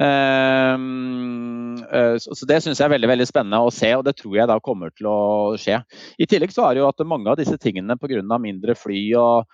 [0.00, 4.38] Um, uh, så Det syns jeg er veldig veldig spennende å se, og det tror
[4.38, 5.18] jeg da kommer til å
[5.61, 5.83] skje.
[6.18, 8.22] I tillegg så er det jo at mange av disse tingene pga.
[8.40, 9.44] mindre fly og,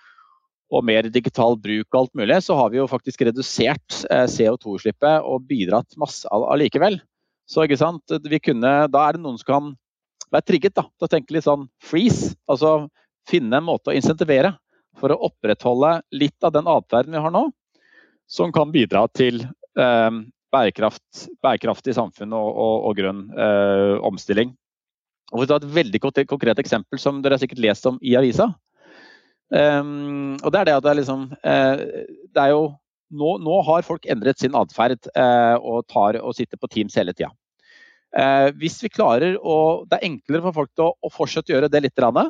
[0.71, 5.25] og mer digital bruk og alt mulig, så har vi jo faktisk redusert eh, CO2-utslippet
[5.25, 6.99] og bidratt masse allikevel.
[7.49, 9.69] Så ikke sant, vi kunne, Da er det noen som kan
[10.31, 12.35] være trigget da, til å tenke litt sånn freeze.
[12.47, 12.87] Altså
[13.29, 14.53] finne en måte å insentivere
[14.99, 17.47] for å opprettholde litt av den atferden vi har nå,
[18.29, 24.55] som kan bidra til eh, bærekraft, bærekraftig samfunn og, og, og grønn eh, omstilling.
[25.29, 28.49] Og Et veldig konkret eksempel som dere har sikkert lest om i avisa,
[29.49, 31.79] Um, og det er det at det er liksom uh,
[32.29, 32.67] Det er jo
[33.09, 37.15] nå, nå, har folk endret sin atferd uh, og, tar, og sitter på Teams hele
[37.17, 37.31] tida.
[38.13, 41.71] Uh, hvis vi klarer å Det er enklere for folk å, å fortsette å gjøre
[41.73, 42.29] det litt rann,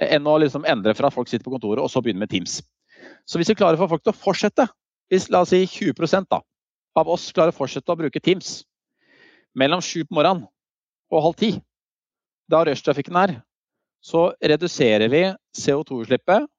[0.00, 2.62] enn å liksom endre fra at folk sitter på kontoret og så begynner med Teams.
[3.28, 4.66] Så hvis vi klarer for folk til å fortsette,
[5.12, 6.40] hvis la oss si 20% da,
[6.98, 8.62] av oss klarer å fortsette å bruke Teams
[9.58, 10.46] mellom sju på morgenen
[11.12, 11.50] og halv ti,
[12.50, 13.36] da rushtrafikken er,
[14.04, 15.24] så reduserer vi
[15.56, 16.50] CO2-utslippet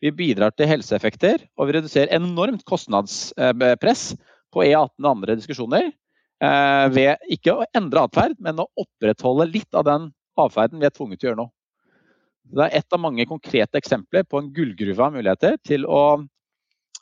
[0.00, 4.14] Vi bidrar til helseeffekter, og vi reduserer enormt kostnadspress
[4.48, 9.76] på E18 og andre diskusjoner eh, ved ikke å endre atferd, men å opprettholde litt
[9.76, 10.06] av den
[10.40, 11.46] atferden vi er tvunget til å gjøre nå.
[12.56, 16.02] Det er ett av mange konkrete eksempler på en gullgruve av muligheter til å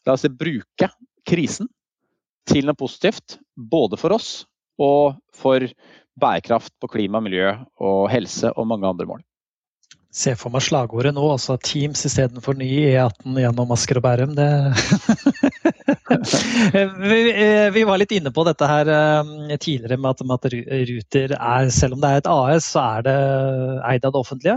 [0.02, 0.90] la oss si, bruke
[1.22, 1.70] krisen
[2.48, 4.46] til noe positivt, både for oss
[4.78, 5.64] og for
[6.18, 9.24] bærekraft på klima, miljø og helse og mange andre mål
[10.18, 14.32] Se for meg slagordet nå, altså Teams istedenfor ny E18 gjennom Asker og Bærum.
[14.38, 14.46] Det
[16.80, 20.48] eh, vi, var litt inne på dette her eh, tidligere med at,
[20.88, 23.18] Ruter er, selv om det er et AS, så er det
[23.92, 24.56] eid av det offentlige.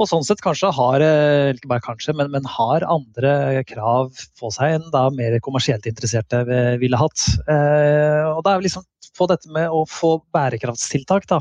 [0.00, 4.50] Og sånn sett kanskje har eh, ikke bare kanskje, men, men, har andre krav på
[4.54, 6.42] seg enn da mer kommersielt interesserte
[6.80, 7.26] ville hatt.
[7.46, 8.86] og da er vi liksom
[9.18, 11.26] på dette med å få bærekraftstiltak.
[11.28, 11.40] Da.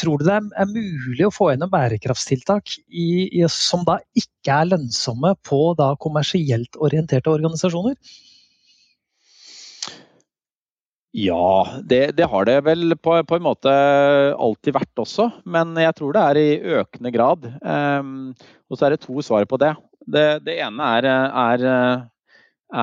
[0.00, 4.70] Tror du det er mulig å få gjennom bærekraftstiltak i, i, som da ikke er
[4.72, 7.98] lønnsomme på da kommersielt orienterte organisasjoner?
[11.16, 13.72] Ja, det, det, har det vel på, på, en måte
[14.36, 15.30] alltid vært også.
[15.48, 17.46] Men jeg tror det er i økende grad.
[17.62, 18.34] Um,
[18.68, 19.72] og så er det to svar på det.
[20.06, 21.64] Det, det ene er, er,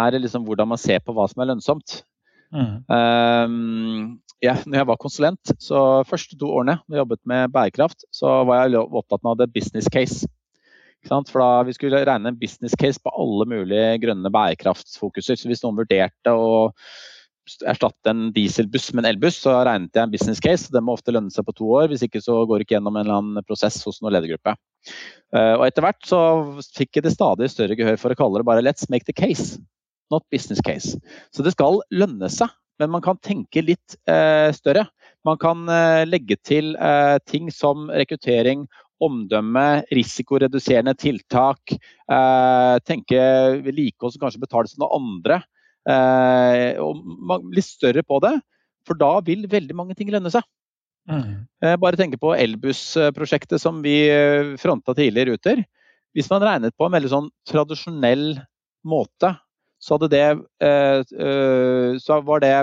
[0.02, 2.02] er liksom hvordan man ser på hva som er lønnsomt.
[2.54, 2.74] Mm.
[2.90, 8.42] Um, ja, når jeg var konsulent, så første to årene jeg jobbet med bærekraft, så
[8.48, 10.28] var jeg opptatt av det business case.
[11.08, 15.36] For da Vi skulle regne en business case på alle mulige grønne bærekraftsfokuser.
[15.36, 16.72] Så hvis noen vurderte å
[17.68, 20.72] erstatte en dieselbuss med en elbuss, så regnet jeg en business case.
[20.74, 22.98] Den må ofte lønne seg på to år, hvis ikke så går det ikke gjennom
[22.98, 24.56] en eller annen prosess hos noen ledergruppe.
[25.36, 26.20] Uh, og Etter hvert så
[26.78, 29.60] fikk jeg det stadig større gehør for å kalle det bare 'let's make the case'
[30.12, 30.98] not business case.
[31.32, 34.88] Så det skal lønne seg, men man kan tenke litt eh, større.
[35.28, 38.68] Man kan eh, legge til eh, ting som rekruttering,
[39.04, 41.76] omdømme, risikoreduserende tiltak.
[41.76, 43.20] Eh, tenke
[43.64, 45.42] vedlikehold som kanskje betales av andre.
[45.90, 48.38] Eh, og litt større på det,
[48.88, 50.46] for da vil veldig mange ting lønne seg.
[51.10, 51.44] Mm.
[51.64, 53.98] Eh, bare tenke på elbussprosjektet som vi
[54.62, 55.64] fronta tidligere i Ruter.
[56.14, 58.38] Hvis man regnet på en veldig sånn tradisjonell
[58.88, 59.34] måte
[59.84, 60.24] så, det,
[60.64, 62.56] eh, eh, så var det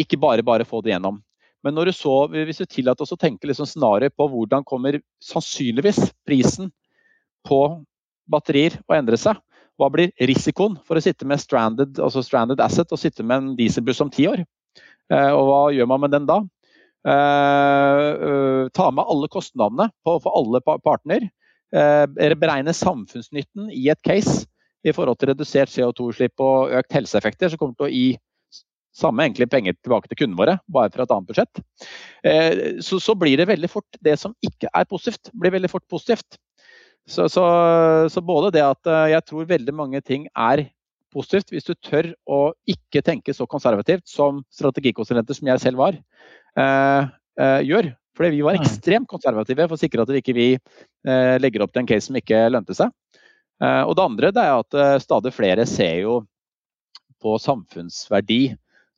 [0.00, 1.20] ikke bare bare få det gjennom.
[1.64, 4.98] Men når du så, hvis du tillater oss å tenke liksom snarere på hvordan kommer
[5.24, 6.70] sannsynligvis prisen
[7.48, 7.60] på
[8.30, 9.40] batterier å endre seg,
[9.80, 13.52] hva blir risikoen for å sitte med stranded, altså stranded asset og sitte med en
[13.58, 14.44] dieselbuss om ti år?
[15.10, 16.42] Eh, og hva gjør man med den da?
[17.00, 21.22] ta med alle kostnadene for alle partner.
[21.72, 24.44] beregne samfunnsnytten i et case
[24.84, 28.10] i forhold til redusert CO2-utslipp og økt helseeffekter, som kommer til å gi
[28.96, 31.62] samme egentlig penger tilbake til kundene våre, bare fra et annet budsjett.
[32.26, 35.86] Eh, så, så, blir det veldig fort det som ikke er positivt, blir veldig fort
[35.90, 36.40] positivt.
[37.08, 37.44] Så, så,
[38.12, 40.66] så, både det at eh, jeg tror veldig mange ting er
[41.10, 45.98] positivt, hvis du tør å ikke tenke så konservativt som strategikonsulenter som jeg selv var,
[46.60, 47.10] eh,
[47.40, 47.90] eh, gjør.
[48.16, 48.62] Fordi vi var mm.
[48.62, 50.48] ekstremt konservative for å sikre at vi ikke vi,
[51.08, 52.92] eh, legger opp til en case som ikke lønte seg.
[53.60, 56.20] Eh, og det andre det er at stadig flere ser jo
[57.20, 58.42] på samfunnsverdi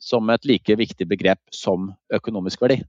[0.03, 2.83] som et like viktig begrep som økonomisk verdi.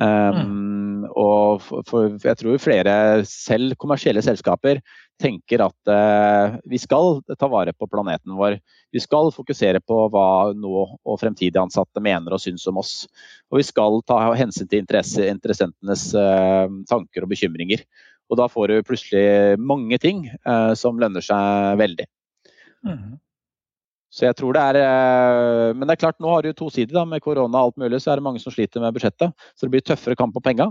[0.00, 0.79] Um,
[1.18, 2.94] og for, jeg tror flere,
[3.28, 4.80] selv kommersielle selskaper,
[5.20, 8.58] tenker at eh, vi skal ta vare på planeten vår.
[8.94, 12.94] Vi skal fokusere på hva nå og fremtidige ansatte mener og syns om oss.
[13.52, 17.84] Og vi skal ta hensyn til interessentenes eh, tanker og bekymringer.
[18.30, 22.06] Og da får du plutselig mange ting eh, som lønner seg veldig.
[22.86, 23.18] Mm.
[24.10, 26.92] Så jeg tror det er eh, Men det er klart, nå har du to sider.
[26.98, 29.34] da, Med korona og alt mulig, så er det mange som sliter med budsjettet.
[29.54, 30.70] Så det blir tøffere kamp på penga.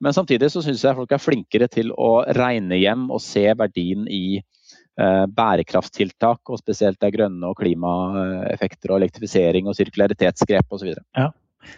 [0.00, 4.06] Men samtidig så syns jeg folk er flinkere til å regne hjem og se verdien
[4.06, 10.94] i eh, bærekrafttiltak, og spesielt det grønne og klimaeffekter og elektrifisering og sirkularitetsgrep osv.
[11.18, 11.32] Ja.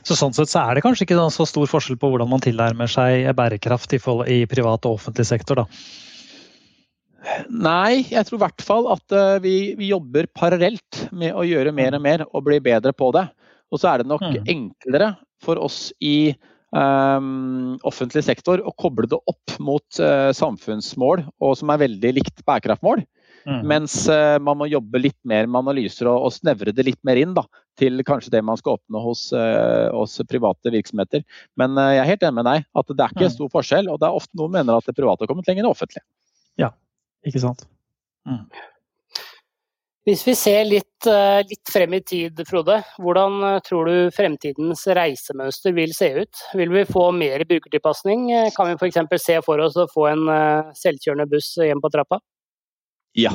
[0.05, 2.91] Så Sånn sett så er det kanskje ikke så stor forskjell på hvordan man tilnærmer
[2.93, 5.67] seg bærekraft i privat og offentlig sektor, da?
[7.51, 11.75] Nei, jeg tror i hvert fall at uh, vi, vi, jobber parallelt med å gjøre
[11.75, 13.27] mer og mer og bli bedre på det.
[13.73, 14.39] Og så er det nok mm.
[14.49, 15.13] enklere
[15.45, 16.31] for oss i
[16.75, 22.45] um, offentlig sektor å koble det opp mot uh, samfunnsmål, og som er veldig likt
[22.49, 23.05] bærekraftmål.
[23.49, 23.61] Mm.
[23.71, 27.21] Mens uh, man må jobbe litt mer med analyser og, og, snevre det litt mer
[27.21, 27.45] inn da,
[27.79, 31.27] til kanskje det man skal oppnå hos, uh, hos private virksomheter.
[31.61, 33.37] Men jeg er helt enig med deg at det er ikke mm.
[33.37, 33.91] stor forskjell.
[33.91, 36.07] Og det er ofte noen mener at det private har kommet lenger enn det offentlige.
[36.59, 36.73] Ja,
[37.27, 37.65] ikke sant.
[38.29, 38.45] Mm.
[40.09, 42.79] Hvis vi ser litt, eh, litt, frem i tid, Frode.
[42.97, 46.45] Hvordan eh, tror du fremtidens reisemønster vil se ut?
[46.57, 48.31] Vil vi få mer brukertilpasning?
[48.33, 49.21] Eh, kan vi f.eks.
[49.21, 50.25] se for oss å få en
[50.79, 52.23] selvkjørende buss hjem på trappa?
[53.21, 53.35] Ja.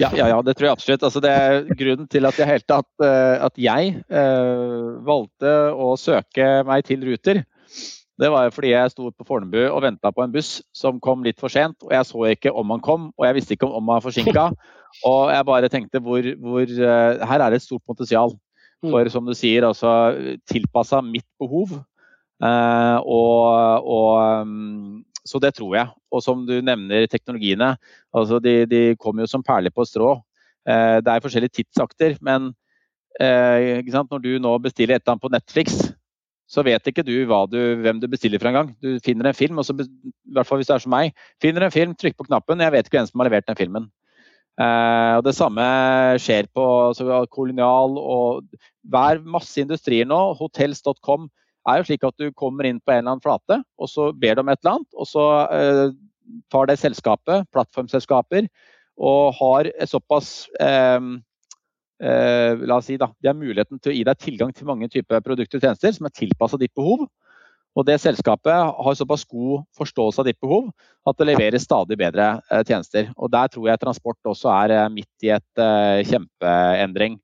[0.00, 1.06] Ja, ja, ja det tror jeg absolutt.
[1.06, 6.86] Altså, det er grunnen til at jeg, tatt, at jeg uh, valgte å søke meg
[6.86, 7.42] til Ruter
[8.20, 11.40] det var fordi jeg sto på Fornebu og venta på en buss som kom litt
[11.40, 11.78] for sent.
[11.86, 14.50] og Jeg så ikke om han kom, og jeg visste ikke om han var forsinka.
[15.06, 18.32] Og jeg bare tenkte hvor, hvor uh, Her er det et stort potensial.
[18.82, 18.90] Mm.
[18.90, 19.92] For som du sier, altså
[20.50, 21.76] tilpassa mitt behov.
[22.42, 25.92] Uh, og, og um, så det tror jeg.
[26.10, 27.76] Og som du nevner teknologiene,
[28.10, 30.16] altså de, de kommer jo som perler på strå.
[30.66, 32.52] Uh, det er forskjellige tidsakter, men
[33.20, 35.80] når du nå bestiller et eller annet på Netflix,
[36.50, 37.14] så vet ikke du,
[37.52, 38.70] du hvem du bestiller for en gang.
[38.82, 41.62] Du finner en film, og så, i hvert fall hvis du er som meg, finner
[41.62, 43.86] en film, trykker på knappen, jeg vet ikke hvem som har levert den filmen.
[44.60, 45.66] Eh, og Det samme
[46.20, 46.64] skjer på
[47.30, 48.42] kolonial og
[48.90, 50.18] hver masse industrier nå.
[50.40, 51.30] Hotels.com
[51.70, 54.34] er jo slik at du kommer inn på en eller annen flate, og så ber
[54.34, 54.90] du om et eller annet.
[54.98, 55.86] Og så eh,
[56.50, 58.50] tar det selskapet, plattformselskaper,
[59.00, 60.98] og har såpass eh,
[62.02, 64.88] eh, la oss si da, de har muligheten til å gi deg tilgang til mange
[64.92, 67.06] typer produkter og tjenester som er tilpassa ditt behov.
[67.78, 70.72] Og det selskapet har såpass god forståelse av ditt behov
[71.06, 73.10] at det leverer stadig bedre eh, tjenester.
[73.16, 77.20] Og Der tror jeg transport også er eh, midt i et eh, kjempeendring.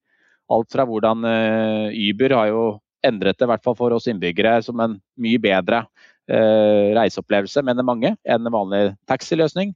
[0.55, 2.67] Alt fra hvordan eh, Uber har jo
[3.07, 5.83] endret det, i hvert fall for oss innbyggere, som en mye bedre
[6.31, 9.75] eh, reiseopplevelse, mener mange, enn en vanlig taxiløsning.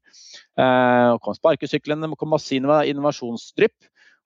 [0.58, 3.76] Eh, kom sparkesyklene, kom masse innovasjonsdrypp.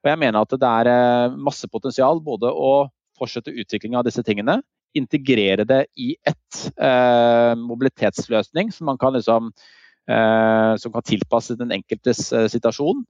[0.05, 4.24] Og jeg mener at det er eh, masse potensial både å fortsette utviklinga av disse
[4.26, 4.59] tingene,
[4.94, 9.48] integrere det i ett eh, mobilitetsløsning som kan liksom
[10.11, 13.02] eh, som kan tilpasse den enkeltes eh, situasjon.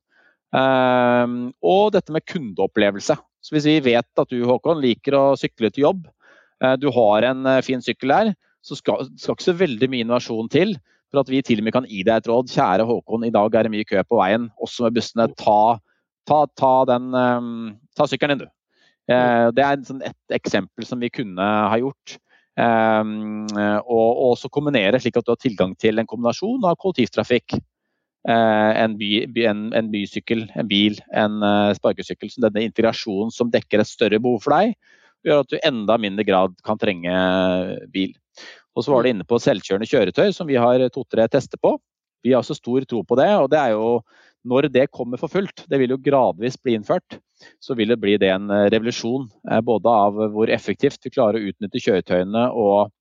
[0.54, 1.34] Eh,
[1.66, 3.18] og dette med kundeopplevelse.
[3.44, 6.06] Så Hvis vi vet at du Håkon, liker å sykle til jobb,
[6.62, 8.34] eh, du har en fin sykkel der,
[8.64, 10.78] så skal, skal ikke så veldig mye innovasjon til
[11.12, 12.48] for at vi til og med kan gi deg et råd.
[12.54, 15.28] Kjære Håkon, i dag er det mye kø på veien, også med bussene.
[15.36, 15.76] Ta
[16.28, 18.52] ta, ta, den, um, ta sykkelen din, du.
[19.10, 22.16] Uh, det er sånn et eksempel som vi kunne ha gjort.
[22.54, 27.56] Um, og, og, også kombinere slik at du har tilgang til en kombinasjon av kollektivtrafikk,
[28.30, 29.10] uh, en, by,
[29.50, 32.30] en, en, bysykkel, en bil, en uh, sparkesykkel.
[32.30, 34.76] Så denne integrasjonen som dekker et større behov for deg,
[35.24, 37.16] gjør at du enda mindre grad kan trenge
[37.92, 38.14] bil.
[38.74, 41.76] Og så var det inne på selvkjørende kjøretøy, som vi har to-tre tester på.
[42.24, 44.00] Vi har også stor tro på det, og det er jo
[44.44, 47.16] når det kommer for fullt, det vil jo gradvis bli innført,
[47.62, 49.26] så vil det bli det en eh, revolusjon.
[49.50, 52.92] Eh, både av hvor effektivt vi klarer å utnytte kjøretøyene og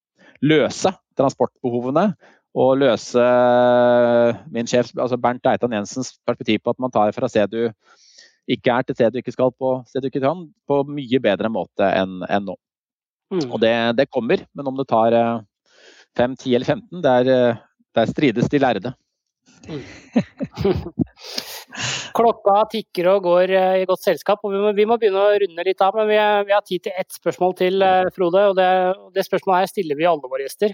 [0.44, 2.12] løse transportbehovene.
[2.54, 7.30] Og løse eh, min sjef, altså Bernt Eitan Jensens perspektiv på at man tar fra
[7.32, 7.64] sted du
[8.54, 11.50] ikke er til sted du ikke skal på sted du ikke kan, på mye bedre
[11.52, 12.58] måte enn, en nå.
[13.34, 13.48] Mm.
[13.50, 15.16] Og det, det, kommer, men om det tar
[16.20, 17.32] 5, 10 eller 15, der,
[17.96, 18.94] der strides de lærde.
[22.18, 25.38] Klokka tikker og går eh, i godt selskap, og vi må, vi må, begynne å
[25.44, 25.92] runde litt av.
[25.98, 28.42] Men vi, er, vi har tid til ett spørsmål til, eh, Frode.
[28.52, 28.70] og det,
[29.16, 30.72] det, spørsmålet her stiller vi alle våre gjester.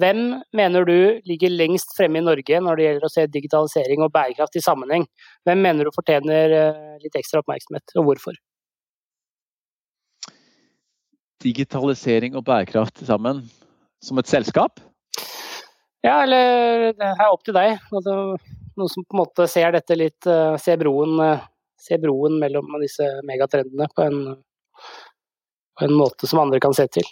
[0.00, 0.20] Hvem
[0.56, 0.98] mener du
[1.28, 5.04] ligger lengst fremme i Norge når det gjelder å se digitalisering og bærekraft i sammenheng?
[5.46, 8.34] Hvem mener du fortjener eh, litt ekstra oppmerksomhet, og hvorfor?
[11.42, 13.36] Digitalisering og bærekraft sammen
[14.02, 14.72] som et selskap?
[16.02, 17.78] Ja, eller det er opp til deg.
[17.94, 18.16] Altså,
[18.78, 21.44] noen som på en måte ser dette litt uh, Ser broen, uh,
[21.78, 24.18] ser broen mellom disse megatrendene på en,
[25.78, 27.06] på en, måte som andre kan se til.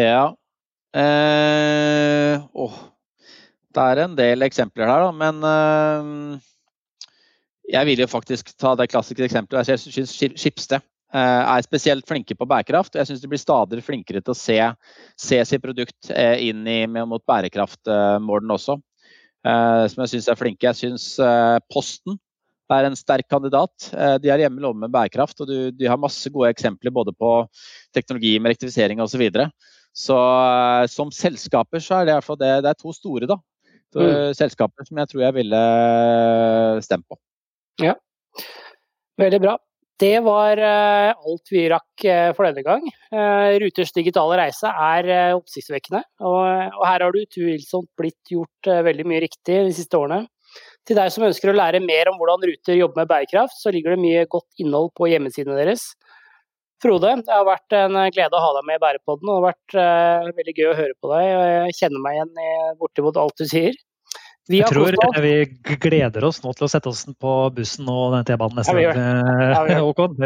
[0.00, 0.30] Ja.
[0.96, 2.78] Eh, åh.
[3.70, 5.10] Det er en del eksempler her, da.
[5.14, 6.48] Men eh,
[7.76, 9.68] jeg vil jo faktisk ta det klassiske eksempelet.
[9.70, 12.94] Jeg syns Skipsted Eh, er spesielt flinke på bærekraft.
[12.94, 14.58] og Jeg syns de blir stadig flinkere til å se,
[15.18, 18.78] se sitt produkt eh, inn i, mot bærekraftmålene også.
[19.46, 20.68] Eh, som jeg syns er flinke.
[20.68, 21.06] Jeg syns
[21.72, 22.18] Posten
[22.70, 23.90] er en sterk kandidat.
[24.22, 27.32] De er hjemme lovet med bærekraft, og du, de har masse gode eksempler både på
[27.96, 29.16] teknologi med rektifisering osv.
[29.16, 29.48] Så, videre.
[29.90, 30.18] så
[30.86, 33.40] som selskaper så er det, det, det er to store da,
[33.98, 34.36] mm.
[34.38, 35.64] selskaper som jeg tror jeg ville
[36.86, 37.18] stemt på.
[37.82, 37.96] Ja,
[39.18, 39.56] veldig bra.
[40.00, 42.86] Det var eh, alt vi rakk eh, for denne gang.
[43.12, 49.24] Eh, Ruters digitale reise er oppsiktsvekkende, og her har du utvilsomt blitt gjort veldig mye
[49.26, 50.24] riktig de siste årene.
[50.88, 53.94] Til deg som ønsker å lære mer om hvordan Ruter jobber med bærekraft, så ligger
[53.94, 55.90] det mye godt innhold på hjemmesidene deres.
[56.80, 59.50] Frode, det har vært en glede å ha deg med i Bærepodden, og det har
[59.50, 61.26] vært veldig gøy å høre på deg.
[61.28, 63.76] Jeg kjenner meg igjen i bortimot alt du sier.
[64.48, 65.32] Jeg tror vi
[65.82, 68.98] gleder oss nå til å sette oss på bussen og den T-banen neste gang.
[69.52, 70.16] Ja, Håkon,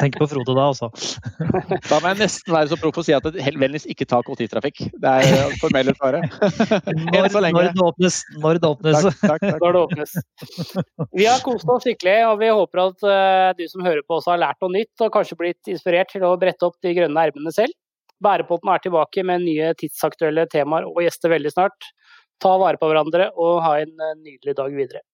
[0.00, 0.90] tenk på Frode da, altså.
[1.90, 4.82] Da må jeg nesten være så proff å si at vennligst ikke ta kollektivtrafikk.
[5.02, 6.26] Det er formelle svaret.
[7.12, 8.18] Når, når, det åpnes.
[8.42, 8.98] Når det åpnes.
[8.98, 9.62] Takk, takk, takk.
[9.62, 10.14] Når det åpnes.
[11.16, 14.34] Vi har kost oss skikkelig, og vi håper at uh, du som hører på også
[14.34, 17.54] har lært noe nytt og kanskje blitt inspirert til å brette opp de grønne ermene
[17.54, 17.76] selv.
[18.22, 21.92] Bærepotten er tilbake med nye tidsaktuelle temaer og gjester veldig snart.
[22.42, 25.04] Ta vare på hverandre og ha en eh, nydelig dag videre.